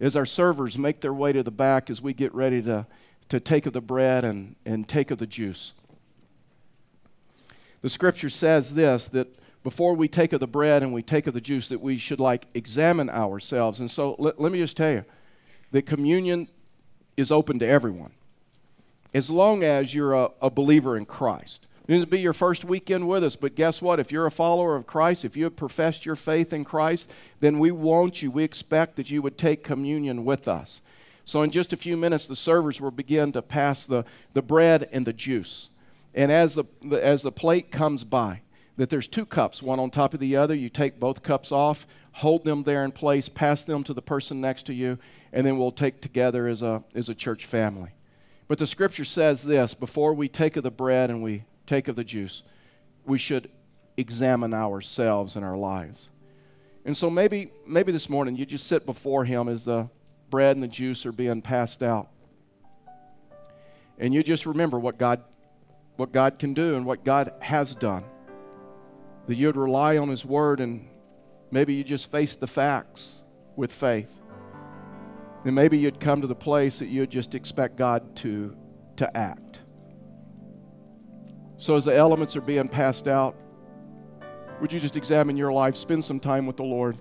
As 0.00 0.16
our 0.16 0.26
servers 0.26 0.76
make 0.76 1.00
their 1.00 1.14
way 1.14 1.32
to 1.32 1.42
the 1.42 1.50
back 1.50 1.90
as 1.90 2.02
we 2.02 2.12
get 2.12 2.34
ready 2.34 2.62
to, 2.62 2.86
to 3.28 3.38
take 3.38 3.66
of 3.66 3.72
the 3.72 3.80
bread 3.80 4.24
and, 4.24 4.56
and 4.64 4.88
take 4.88 5.10
of 5.10 5.18
the 5.18 5.26
juice. 5.26 5.72
The 7.82 7.88
scripture 7.88 8.30
says 8.30 8.74
this 8.74 9.08
that 9.08 9.28
before 9.62 9.94
we 9.94 10.08
take 10.08 10.32
of 10.32 10.40
the 10.40 10.46
bread 10.46 10.82
and 10.82 10.92
we 10.92 11.02
take 11.02 11.26
of 11.26 11.34
the 11.34 11.40
juice, 11.40 11.68
that 11.68 11.80
we 11.80 11.98
should 11.98 12.18
like 12.18 12.46
examine 12.54 13.10
ourselves. 13.10 13.80
And 13.80 13.90
so 13.90 14.16
let, 14.18 14.40
let 14.40 14.50
me 14.50 14.58
just 14.58 14.76
tell 14.76 14.90
you 14.90 15.04
that 15.72 15.86
communion 15.86 16.48
is 17.16 17.30
open 17.30 17.58
to 17.58 17.66
everyone 17.66 18.12
as 19.14 19.30
long 19.30 19.62
as 19.62 19.94
you're 19.94 20.14
a, 20.14 20.30
a 20.42 20.50
believer 20.50 20.96
in 20.96 21.04
Christ. 21.04 21.66
This 21.86 21.98
will 21.98 22.06
be 22.06 22.20
your 22.20 22.32
first 22.32 22.64
weekend 22.64 23.08
with 23.08 23.24
us, 23.24 23.34
but 23.34 23.56
guess 23.56 23.82
what? 23.82 23.98
If 23.98 24.12
you're 24.12 24.26
a 24.26 24.30
follower 24.30 24.76
of 24.76 24.86
Christ, 24.86 25.24
if 25.24 25.36
you 25.36 25.44
have 25.44 25.56
professed 25.56 26.06
your 26.06 26.14
faith 26.14 26.52
in 26.52 26.64
Christ, 26.64 27.10
then 27.40 27.58
we 27.58 27.72
want 27.72 28.22
you, 28.22 28.30
we 28.30 28.44
expect 28.44 28.94
that 28.96 29.10
you 29.10 29.22
would 29.22 29.36
take 29.36 29.64
communion 29.64 30.24
with 30.24 30.46
us. 30.46 30.82
So, 31.24 31.42
in 31.42 31.50
just 31.50 31.72
a 31.72 31.76
few 31.76 31.96
minutes, 31.96 32.26
the 32.26 32.36
servers 32.36 32.80
will 32.80 32.90
begin 32.90 33.32
to 33.32 33.42
pass 33.42 33.84
the, 33.84 34.04
the 34.34 34.42
bread 34.42 34.88
and 34.92 35.06
the 35.06 35.12
juice. 35.12 35.68
And 36.14 36.30
as 36.30 36.54
the, 36.54 36.64
as 36.92 37.22
the 37.22 37.32
plate 37.32 37.70
comes 37.70 38.04
by, 38.04 38.40
that 38.76 38.88
there's 38.88 39.08
two 39.08 39.26
cups, 39.26 39.62
one 39.62 39.78
on 39.78 39.90
top 39.90 40.14
of 40.14 40.20
the 40.20 40.36
other. 40.36 40.54
You 40.54 40.68
take 40.68 40.98
both 40.98 41.22
cups 41.22 41.52
off, 41.52 41.86
hold 42.12 42.44
them 42.44 42.62
there 42.62 42.84
in 42.84 42.92
place, 42.92 43.28
pass 43.28 43.64
them 43.64 43.84
to 43.84 43.94
the 43.94 44.02
person 44.02 44.40
next 44.40 44.66
to 44.66 44.74
you, 44.74 44.98
and 45.32 45.46
then 45.46 45.58
we'll 45.58 45.72
take 45.72 46.00
together 46.00 46.48
as 46.48 46.62
a, 46.62 46.82
as 46.94 47.08
a 47.08 47.14
church 47.14 47.46
family. 47.46 47.90
But 48.50 48.58
the 48.58 48.66
scripture 48.66 49.04
says 49.04 49.44
this 49.44 49.74
before 49.74 50.12
we 50.12 50.28
take 50.28 50.56
of 50.56 50.64
the 50.64 50.72
bread 50.72 51.08
and 51.08 51.22
we 51.22 51.44
take 51.68 51.86
of 51.86 51.94
the 51.94 52.02
juice, 52.02 52.42
we 53.06 53.16
should 53.16 53.48
examine 53.96 54.52
ourselves 54.52 55.36
and 55.36 55.44
our 55.44 55.56
lives. 55.56 56.08
And 56.84 56.96
so 56.96 57.08
maybe, 57.08 57.52
maybe 57.64 57.92
this 57.92 58.10
morning 58.10 58.34
you 58.34 58.44
just 58.44 58.66
sit 58.66 58.86
before 58.86 59.24
Him 59.24 59.48
as 59.48 59.66
the 59.66 59.88
bread 60.30 60.56
and 60.56 60.64
the 60.64 60.68
juice 60.68 61.06
are 61.06 61.12
being 61.12 61.40
passed 61.40 61.84
out. 61.84 62.08
And 64.00 64.12
you 64.12 64.20
just 64.24 64.46
remember 64.46 64.80
what 64.80 64.98
God, 64.98 65.22
what 65.94 66.10
God 66.10 66.40
can 66.40 66.52
do 66.52 66.74
and 66.74 66.84
what 66.84 67.04
God 67.04 67.32
has 67.38 67.76
done. 67.76 68.02
That 69.28 69.36
you 69.36 69.46
would 69.46 69.56
rely 69.56 69.96
on 69.96 70.08
His 70.08 70.24
Word 70.24 70.58
and 70.58 70.88
maybe 71.52 71.74
you 71.74 71.84
just 71.84 72.10
face 72.10 72.34
the 72.34 72.48
facts 72.48 73.12
with 73.54 73.70
faith. 73.70 74.10
And 75.44 75.54
maybe 75.54 75.78
you'd 75.78 76.00
come 76.00 76.20
to 76.20 76.26
the 76.26 76.34
place 76.34 76.78
that 76.78 76.88
you'd 76.88 77.10
just 77.10 77.34
expect 77.34 77.76
God 77.76 78.14
to, 78.16 78.54
to 78.96 79.16
act. 79.16 79.60
So, 81.56 81.76
as 81.76 81.84
the 81.84 81.94
elements 81.94 82.36
are 82.36 82.40
being 82.40 82.68
passed 82.68 83.06
out, 83.06 83.36
would 84.60 84.72
you 84.72 84.80
just 84.80 84.96
examine 84.96 85.36
your 85.36 85.52
life, 85.52 85.76
spend 85.76 86.04
some 86.04 86.20
time 86.20 86.46
with 86.46 86.56
the 86.56 86.62
Lord, 86.62 86.98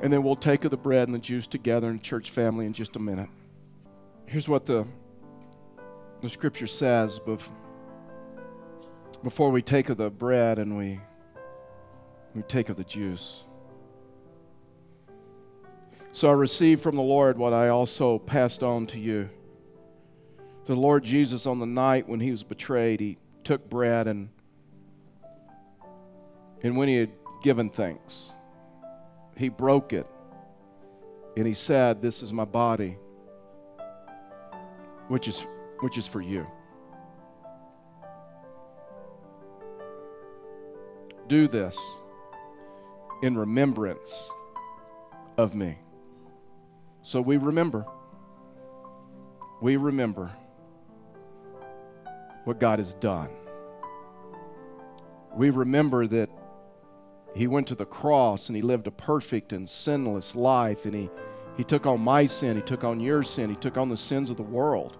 and 0.00 0.12
then 0.12 0.22
we'll 0.22 0.36
take 0.36 0.64
of 0.64 0.70
the 0.70 0.76
bread 0.76 1.08
and 1.08 1.14
the 1.14 1.20
juice 1.20 1.46
together 1.46 1.90
in 1.90 2.00
church 2.00 2.30
family 2.30 2.66
in 2.66 2.72
just 2.72 2.96
a 2.96 2.98
minute. 2.98 3.28
Here's 4.26 4.48
what 4.48 4.66
the, 4.66 4.86
the 6.22 6.28
scripture 6.28 6.66
says 6.66 7.20
before 9.22 9.50
we 9.50 9.62
take 9.62 9.88
of 9.88 9.96
the 9.96 10.10
bread 10.10 10.58
and 10.58 10.76
we, 10.76 11.00
we 12.34 12.42
take 12.42 12.68
of 12.68 12.76
the 12.76 12.84
juice. 12.84 13.44
So 16.12 16.28
I 16.28 16.32
received 16.32 16.82
from 16.82 16.96
the 16.96 17.02
Lord 17.02 17.38
what 17.38 17.52
I 17.52 17.68
also 17.68 18.18
passed 18.18 18.62
on 18.62 18.86
to 18.88 18.98
you. 18.98 19.30
The 20.66 20.74
Lord 20.74 21.04
Jesus, 21.04 21.46
on 21.46 21.58
the 21.58 21.66
night 21.66 22.08
when 22.08 22.20
he 22.20 22.30
was 22.30 22.42
betrayed, 22.42 23.00
he 23.00 23.18
took 23.44 23.68
bread 23.68 24.06
and 24.06 24.28
and 26.62 26.76
when 26.76 26.88
he 26.88 26.96
had 26.96 27.10
given 27.42 27.70
thanks, 27.70 28.30
he 29.36 29.48
broke 29.48 29.92
it 29.92 30.06
and 31.36 31.46
he 31.46 31.54
said, 31.54 32.00
This 32.00 32.22
is 32.22 32.32
my 32.32 32.44
body, 32.44 32.96
which 35.08 35.26
is, 35.26 35.44
which 35.80 35.98
is 35.98 36.06
for 36.06 36.20
you. 36.20 36.46
Do 41.26 41.48
this 41.48 41.76
in 43.22 43.36
remembrance 43.36 44.12
of 45.36 45.54
me. 45.54 45.81
So 47.02 47.20
we 47.20 47.36
remember. 47.36 47.84
We 49.60 49.76
remember 49.76 50.30
what 52.44 52.58
God 52.58 52.78
has 52.78 52.94
done. 52.94 53.28
We 55.34 55.50
remember 55.50 56.06
that 56.06 56.28
He 57.34 57.46
went 57.46 57.68
to 57.68 57.74
the 57.74 57.84
cross 57.84 58.48
and 58.48 58.56
He 58.56 58.62
lived 58.62 58.86
a 58.86 58.90
perfect 58.90 59.52
and 59.52 59.68
sinless 59.68 60.34
life, 60.34 60.84
and 60.84 60.94
He, 60.94 61.10
he 61.56 61.64
took 61.64 61.86
on 61.86 62.00
my 62.00 62.26
sin, 62.26 62.56
He 62.56 62.62
took 62.62 62.84
on 62.84 63.00
your 63.00 63.22
sin, 63.22 63.50
He 63.50 63.56
took 63.56 63.76
on 63.76 63.88
the 63.88 63.96
sins 63.96 64.30
of 64.30 64.36
the 64.36 64.42
world. 64.42 64.96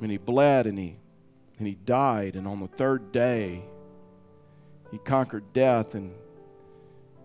And 0.00 0.10
He 0.10 0.18
bled 0.18 0.66
and 0.66 0.78
He, 0.78 0.96
and 1.58 1.66
he 1.66 1.74
died, 1.74 2.36
and 2.36 2.48
on 2.48 2.60
the 2.60 2.68
third 2.68 3.12
day, 3.12 3.62
He 4.90 4.98
conquered 4.98 5.52
death 5.52 5.94
and 5.94 6.14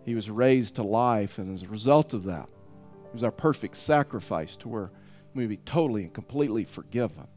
He 0.05 0.13
was 0.13 0.29
raised 0.29 0.75
to 0.75 0.83
life, 0.83 1.39
and 1.39 1.53
as 1.55 1.63
a 1.63 1.67
result 1.67 2.13
of 2.13 2.23
that, 2.25 2.47
He 3.05 3.13
was 3.13 3.23
our 3.23 3.31
perfect 3.31 3.77
sacrifice 3.77 4.55
to 4.57 4.69
where 4.69 4.91
we 5.33 5.43
would 5.43 5.49
be 5.49 5.57
totally 5.57 6.03
and 6.03 6.13
completely 6.13 6.63
forgiven. 6.63 7.27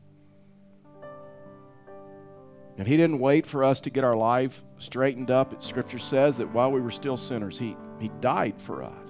And 2.77 2.87
He 2.87 2.97
didn't 2.97 3.19
wait 3.19 3.47
for 3.47 3.65
us 3.65 3.81
to 3.81 3.91
get 3.91 4.05
our 4.05 4.17
life 4.17 4.63
straightened 4.79 5.31
up. 5.31 5.63
Scripture 5.63 5.99
says 5.99 6.37
that 6.37 6.53
while 6.53 6.71
we 6.71 6.81
were 6.81 6.91
still 6.91 7.17
sinners, 7.17 7.59
He, 7.59 7.75
he 7.99 8.11
died 8.21 8.61
for 8.61 8.85
us. 8.85 9.09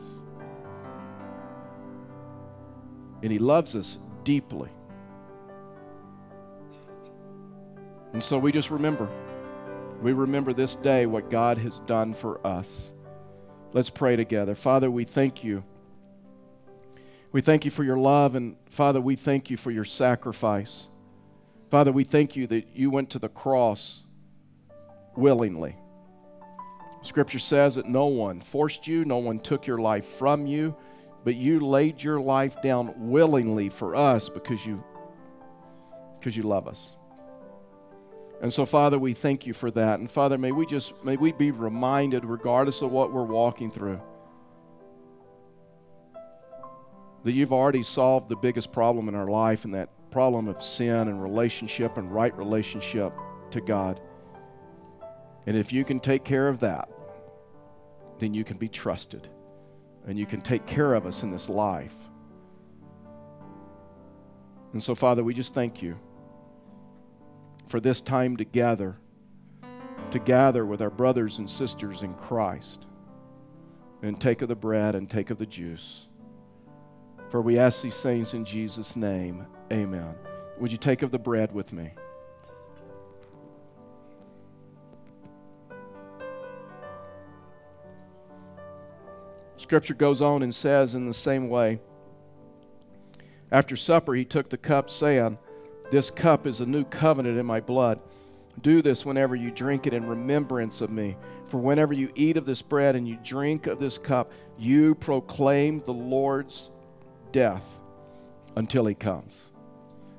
And 3.22 3.32
He 3.32 3.38
loves 3.38 3.74
us 3.74 3.98
deeply. 4.22 4.70
And 8.12 8.22
so 8.22 8.38
we 8.38 8.52
just 8.52 8.70
remember. 8.70 9.08
We 10.00 10.12
remember 10.12 10.52
this 10.52 10.76
day 10.76 11.06
what 11.06 11.28
God 11.28 11.58
has 11.58 11.80
done 11.80 12.14
for 12.14 12.46
us. 12.46 12.92
Let's 13.72 13.90
pray 13.90 14.16
together. 14.16 14.54
Father, 14.54 14.90
we 14.90 15.04
thank 15.04 15.44
you 15.44 15.62
we 17.31 17.42
thank 17.42 17.64
you 17.64 17.70
for 17.70 17.85
your 17.85 17.98
love, 17.98 18.35
and 18.35 18.57
Father, 18.70 19.00
we 19.00 19.14
thank 19.14 19.50
you 19.50 19.57
for 19.59 19.70
your 19.70 19.85
sacrifice. 19.85 20.88
Father, 21.70 21.92
we 21.92 22.04
thank 22.04 22.37
you 22.37 22.46
that 22.46 22.68
you 22.74 22.90
went 22.90 23.11
to 23.11 23.18
the 23.18 23.28
cross 23.28 24.02
willingly. 25.14 25.76
Scripture 27.02 27.38
says 27.38 27.74
that 27.74 27.87
no 27.87 28.07
one 28.07 28.40
forced 28.40 28.87
you, 28.87 29.04
no 29.04 29.18
one 29.18 29.38
took 29.40 29.66
your 29.66 29.78
life 29.78 30.07
from 30.16 30.46
you, 30.46 30.74
but 31.22 31.35
you 31.35 31.61
laid 31.61 32.02
your 32.02 32.18
life 32.18 32.62
down 32.62 32.94
willingly 32.96 33.68
for 33.68 33.94
us 33.94 34.31
because 34.31 34.64
you 34.64 34.82
because 36.18 36.36
you 36.36 36.42
love 36.42 36.66
us. 36.66 36.97
And 38.41 38.53
so 38.53 38.64
Father, 38.64 38.99
we 38.99 39.14
thank 39.14 39.47
you 39.47 39.53
for 39.53 39.70
that. 39.72 40.01
And 40.01 40.11
Father, 40.11 40.39
may 40.39 40.53
we 40.53 40.66
just 40.66 40.93
may 41.05 41.16
we 41.16 41.32
be 41.32 41.51
reminded 41.51 42.24
regardless 42.24 42.82
of 42.82 42.93
what 42.93 43.12
we're 43.12 43.24
walking 43.24 43.70
through 43.70 44.01
that 47.24 47.32
you've 47.32 47.53
already 47.53 47.82
solved 47.82 48.28
the 48.28 48.36
biggest 48.36 48.72
problem 48.72 49.09
in 49.09 49.14
our 49.14 49.28
life 49.28 49.64
and 49.64 49.74
that 49.74 49.91
problem 50.11 50.49
of 50.49 50.62
sin 50.62 51.09
and 51.09 51.22
relationship 51.22 51.97
and 51.99 52.12
right 52.12 52.34
relationship 52.36 53.12
to 53.51 53.61
God. 53.61 54.01
And 55.47 55.57
if 55.57 55.72
you 55.72 55.84
can 55.84 56.01
take 56.01 56.24
care 56.24 56.49
of 56.49 56.61
that, 56.61 56.89
then 58.18 58.34
you 58.34 58.45
can 58.45 58.57
be 58.57 58.68
trusted 58.68 59.28
and 60.07 60.18
you 60.18 60.26
can 60.26 60.41
take 60.41 60.64
care 60.66 60.95
of 60.95 61.07
us 61.07 61.22
in 61.22 61.30
this 61.30 61.49
life. 61.49 61.95
And 64.72 64.82
so, 64.82 64.95
Father, 64.95 65.22
we 65.22 65.34
just 65.34 65.55
thank 65.55 65.82
you 65.82 65.99
for 67.68 67.80
this 67.80 68.00
time 68.00 68.36
together, 68.36 68.96
to 70.10 70.18
gather 70.18 70.64
with 70.64 70.80
our 70.80 70.90
brothers 70.90 71.38
and 71.38 71.48
sisters 71.48 72.02
in 72.02 72.14
Christ 72.14 72.86
and 74.02 74.20
take 74.20 74.42
of 74.42 74.48
the 74.48 74.54
bread 74.54 74.94
and 74.94 75.10
take 75.10 75.30
of 75.30 75.38
the 75.38 75.46
juice. 75.46 76.06
For 77.30 77.42
we 77.42 77.58
ask 77.58 77.82
these 77.82 78.00
things 78.00 78.32
in 78.32 78.44
Jesus' 78.44 78.96
name. 78.96 79.46
Amen. 79.70 80.14
Would 80.58 80.72
you 80.72 80.78
take 80.78 81.02
of 81.02 81.10
the 81.10 81.18
bread 81.18 81.52
with 81.52 81.72
me? 81.72 81.92
Scripture 89.58 89.94
goes 89.94 90.22
on 90.22 90.42
and 90.42 90.54
says 90.54 90.94
in 90.94 91.06
the 91.06 91.12
same 91.12 91.50
way 91.50 91.80
After 93.52 93.76
supper, 93.76 94.14
he 94.14 94.24
took 94.24 94.48
the 94.48 94.56
cup, 94.56 94.88
saying, 94.88 95.36
This 95.91 96.11
cup 96.11 96.47
is 96.47 96.61
a 96.61 96.66
new 96.66 96.84
covenant 96.84 97.39
in 97.39 97.47
my 97.47 97.61
blood. 97.61 97.99
Do 98.61 98.82
this 98.82 99.07
whenever 99.07 99.34
you 99.34 99.51
drink 99.51 99.86
it 99.86 99.95
in 99.95 100.07
remembrance 100.07 100.80
of 100.80 100.91
me. 100.91 101.16
For 101.49 101.57
whenever 101.57 101.95
you 101.95 102.11
eat 102.14 102.36
of 102.36 102.45
this 102.45 102.61
bread 102.61 102.95
and 102.95 103.09
you 103.09 103.16
drink 103.24 103.66
of 103.66 103.78
this 103.78 103.97
cup, 103.97 104.30
you 104.59 104.95
proclaim 104.97 105.80
the 105.80 105.95
Lord's 105.95 106.70
death 107.32 107.64
until 108.57 108.84
he 108.84 108.95
comes. 108.95 109.32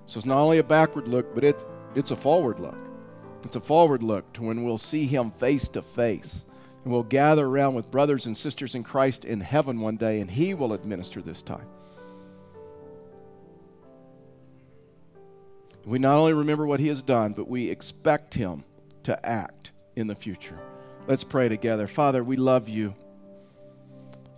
So 0.07 0.17
it's 0.17 0.25
not 0.25 0.41
only 0.41 0.57
a 0.57 0.63
backward 0.63 1.07
look, 1.07 1.35
but 1.35 1.43
it, 1.43 1.63
it's 1.93 2.11
a 2.11 2.15
forward 2.15 2.59
look. 2.59 2.77
It's 3.43 3.55
a 3.55 3.61
forward 3.61 4.01
look 4.01 4.31
to 4.33 4.41
when 4.41 4.63
we'll 4.63 4.79
see 4.79 5.05
him 5.05 5.31
face 5.31 5.69
to 5.69 5.83
face. 5.83 6.45
And 6.83 6.91
we'll 6.91 7.03
gather 7.03 7.45
around 7.45 7.75
with 7.75 7.91
brothers 7.91 8.25
and 8.25 8.35
sisters 8.35 8.73
in 8.73 8.83
Christ 8.83 9.25
in 9.25 9.39
heaven 9.39 9.79
one 9.79 9.97
day, 9.97 10.19
and 10.21 10.31
he 10.31 10.55
will 10.55 10.73
administer 10.73 11.21
this 11.21 11.43
time. 11.43 11.67
We 15.89 15.97
not 15.97 16.17
only 16.17 16.33
remember 16.33 16.67
what 16.67 16.79
he 16.79 16.87
has 16.89 17.01
done, 17.01 17.33
but 17.33 17.47
we 17.47 17.67
expect 17.67 18.35
him 18.35 18.63
to 19.05 19.25
act 19.25 19.71
in 19.95 20.05
the 20.05 20.13
future. 20.13 20.59
Let's 21.07 21.23
pray 21.23 21.49
together. 21.49 21.87
Father, 21.87 22.23
we 22.23 22.35
love 22.35 22.69
you. 22.69 22.93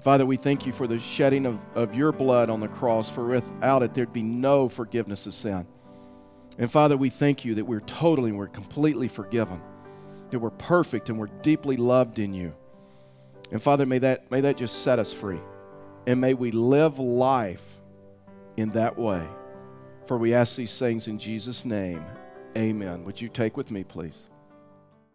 Father, 0.01 0.25
we 0.25 0.37
thank 0.37 0.65
you 0.65 0.71
for 0.71 0.87
the 0.87 0.97
shedding 0.97 1.45
of, 1.45 1.59
of 1.75 1.93
your 1.93 2.13
blood 2.13 2.49
on 2.49 2.61
the 2.61 2.69
cross, 2.69 3.09
for 3.09 3.27
without 3.27 3.83
it 3.83 3.93
there'd 3.93 4.13
be 4.13 4.23
no 4.23 4.69
forgiveness 4.69 5.25
of 5.25 5.33
sin. 5.33 5.67
And 6.57 6.71
Father, 6.71 6.95
we 6.95 7.09
thank 7.09 7.43
you 7.43 7.55
that 7.55 7.65
we're 7.65 7.81
totally, 7.81 8.31
we're 8.31 8.47
completely 8.47 9.09
forgiven, 9.09 9.59
that 10.29 10.39
we're 10.39 10.51
perfect 10.51 11.09
and 11.09 11.19
we're 11.19 11.27
deeply 11.41 11.75
loved 11.75 12.17
in 12.17 12.33
you. 12.33 12.53
And 13.51 13.61
Father, 13.61 13.85
may 13.85 13.99
that, 13.99 14.31
may 14.31 14.39
that 14.39 14.55
just 14.55 14.83
set 14.83 14.99
us 14.99 15.11
free. 15.11 15.41
And 16.07 16.21
may 16.21 16.33
we 16.33 16.51
live 16.51 16.97
life 16.97 17.61
in 18.55 18.69
that 18.69 18.97
way. 18.97 19.27
For 20.11 20.17
we 20.17 20.33
ask 20.33 20.57
these 20.57 20.77
things 20.77 21.07
in 21.07 21.17
Jesus' 21.17 21.63
name. 21.63 22.03
Amen. 22.57 23.05
Would 23.05 23.21
you 23.21 23.29
take 23.29 23.55
with 23.55 23.71
me, 23.71 23.85
please? 23.85 24.27